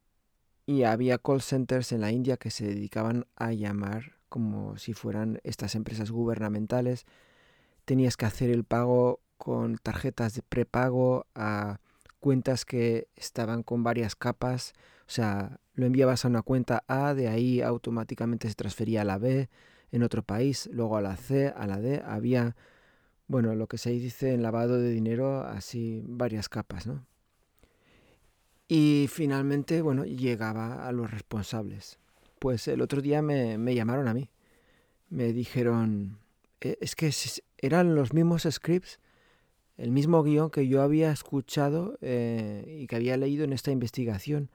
y 0.67 0.85
había 0.85 1.19
call 1.19 1.43
centers 1.43 1.93
en 1.93 2.01
la 2.01 2.13
India 2.13 2.37
que 2.37 2.51
se 2.51 2.67
dedicaban 2.67 3.27
a 3.37 3.53
llamar 3.53 4.13
como 4.29 4.79
si 4.79 4.95
fueran 4.95 5.41
estas 5.45 5.75
empresas 5.75 6.11
gubernamentales. 6.11 7.05
Tenías 7.85 8.17
que 8.17 8.27
hacer 8.27 8.51
el 8.51 8.65
pago 8.65 9.21
con 9.37 9.77
tarjetas 9.77 10.35
de 10.35 10.43
prepago 10.43 11.27
a 11.35 11.81
cuentas 12.21 12.65
que 12.65 13.09
estaban 13.17 13.63
con 13.63 13.83
varias 13.83 14.17
capas. 14.17 14.73
O 15.07 15.11
sea, 15.11 15.61
lo 15.75 15.85
enviabas 15.85 16.25
a 16.25 16.29
una 16.29 16.43
cuenta 16.43 16.85
A, 16.87 17.13
de 17.13 17.29
ahí 17.29 17.61
automáticamente 17.61 18.49
se 18.49 18.55
transfería 18.55 19.03
a 19.03 19.05
la 19.05 19.19
B 19.19 19.51
en 19.91 20.03
otro 20.03 20.23
país, 20.23 20.71
luego 20.73 20.97
a 20.97 21.03
la 21.03 21.17
C, 21.17 21.49
a 21.49 21.67
la 21.67 21.79
D. 21.81 22.03
Había, 22.07 22.57
bueno, 23.27 23.55
lo 23.55 23.67
que 23.67 23.79
se 23.79 23.91
dice 23.91 24.33
en 24.33 24.43
lavado 24.43 24.79
de 24.81 24.91
dinero, 24.91 25.43
así 25.43 26.03
varias 26.07 26.49
capas, 26.49 26.87
¿no? 26.87 27.05
Y 28.75 29.07
finalmente, 29.09 29.83
bueno, 29.83 30.07
llegaba 30.07 30.89
a 30.89 30.93
los 30.93 31.11
responsables. 31.11 31.99
Pues 32.39 32.69
el 32.69 32.81
otro 32.81 33.03
día 33.03 33.21
me, 33.21 33.75
llamaron 33.75 34.09
a 34.09 34.15
mí. 34.15 34.31
Me 35.11 35.35
dijeron, 35.35 36.17
e, 36.59 36.79
es 36.81 36.97
que 36.97 37.13
eran 37.59 37.95
los 37.95 38.15
mismos 38.15 38.49
scripts, 38.51 38.99
el 39.77 39.91
mismo 39.91 40.23
guion 40.23 40.49
que 40.49 40.69
yo 40.69 40.81
había 40.81 41.13
escuchado 41.13 41.99
eh, 42.01 42.79
y 42.81 42.87
que 42.87 42.97
había 42.97 43.19
leído 43.19 43.45
en 43.45 43.53
esta 43.53 43.73
investigación, 43.73 44.51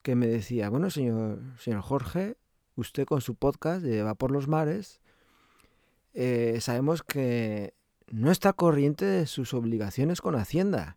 que 0.00 0.14
me 0.14 0.26
decía, 0.26 0.70
bueno, 0.70 0.88
señor, 0.88 1.42
señor 1.58 1.82
Jorge, 1.82 2.38
usted 2.76 3.04
con 3.04 3.20
su 3.20 3.34
podcast 3.34 3.82
de 3.82 4.02
Va 4.02 4.14
por 4.14 4.30
los 4.30 4.48
Mares, 4.48 5.02
eh, 6.14 6.56
sabemos 6.62 7.02
que 7.02 7.74
no 8.10 8.30
está 8.30 8.54
corriente 8.54 9.04
de 9.04 9.26
sus 9.26 9.52
obligaciones 9.52 10.22
con 10.22 10.34
Hacienda. 10.34 10.96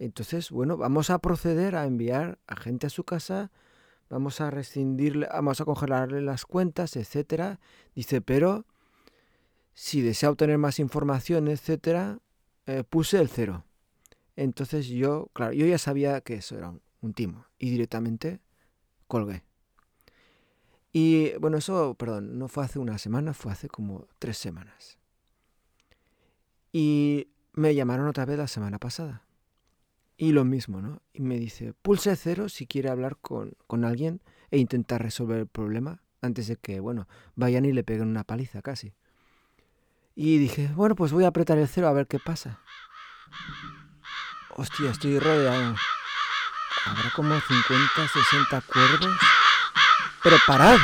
Entonces, 0.00 0.50
bueno, 0.50 0.78
vamos 0.78 1.10
a 1.10 1.18
proceder 1.18 1.76
a 1.76 1.84
enviar 1.84 2.38
a 2.46 2.56
gente 2.56 2.86
a 2.86 2.90
su 2.90 3.04
casa, 3.04 3.52
vamos 4.08 4.40
a 4.40 4.50
rescindirle, 4.50 5.28
vamos 5.30 5.60
a 5.60 5.66
congelarle 5.66 6.22
las 6.22 6.46
cuentas, 6.46 6.96
etcétera. 6.96 7.60
Dice, 7.94 8.22
pero 8.22 8.64
si 9.74 10.00
desea 10.00 10.30
obtener 10.30 10.56
más 10.56 10.78
información, 10.78 11.48
etcétera, 11.48 12.18
eh, 12.64 12.82
puse 12.82 13.20
el 13.20 13.28
cero. 13.28 13.66
Entonces 14.36 14.86
yo, 14.86 15.28
claro, 15.34 15.52
yo 15.52 15.66
ya 15.66 15.76
sabía 15.76 16.22
que 16.22 16.36
eso 16.36 16.56
era 16.56 16.72
un 17.02 17.12
timo 17.12 17.44
y 17.58 17.68
directamente 17.68 18.40
colgué. 19.06 19.42
Y 20.92 21.34
bueno, 21.40 21.58
eso, 21.58 21.94
perdón, 21.94 22.38
no 22.38 22.48
fue 22.48 22.64
hace 22.64 22.78
una 22.78 22.96
semana, 22.96 23.34
fue 23.34 23.52
hace 23.52 23.68
como 23.68 24.08
tres 24.18 24.38
semanas. 24.38 24.96
Y 26.72 27.28
me 27.52 27.74
llamaron 27.74 28.08
otra 28.08 28.24
vez 28.24 28.38
la 28.38 28.48
semana 28.48 28.78
pasada. 28.78 29.26
Y 30.20 30.32
lo 30.32 30.44
mismo, 30.44 30.82
¿no? 30.82 31.00
Y 31.14 31.22
me 31.22 31.38
dice, 31.38 31.72
pulse 31.80 32.14
cero 32.14 32.50
si 32.50 32.66
quiere 32.66 32.90
hablar 32.90 33.16
con, 33.16 33.54
con 33.66 33.86
alguien 33.86 34.20
e 34.50 34.58
intentar 34.58 35.00
resolver 35.00 35.38
el 35.38 35.46
problema 35.46 36.02
antes 36.20 36.46
de 36.46 36.56
que, 36.56 36.78
bueno, 36.78 37.08
vayan 37.36 37.64
y 37.64 37.72
le 37.72 37.84
peguen 37.84 38.08
una 38.08 38.24
paliza 38.24 38.60
casi. 38.60 38.92
Y 40.14 40.36
dije, 40.36 40.68
bueno, 40.74 40.94
pues 40.94 41.12
voy 41.12 41.24
a 41.24 41.28
apretar 41.28 41.56
el 41.56 41.66
cero 41.66 41.88
a 41.88 41.94
ver 41.94 42.06
qué 42.06 42.18
pasa. 42.18 42.60
Hostia, 44.50 44.90
estoy 44.90 45.18
rodeado. 45.18 45.74
Habrá 46.84 47.10
como 47.16 47.40
50, 47.40 48.08
60 48.12 48.60
cuervos. 48.60 49.16
Pero 50.22 50.36
parad, 50.46 50.76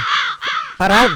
parad. 0.79 1.11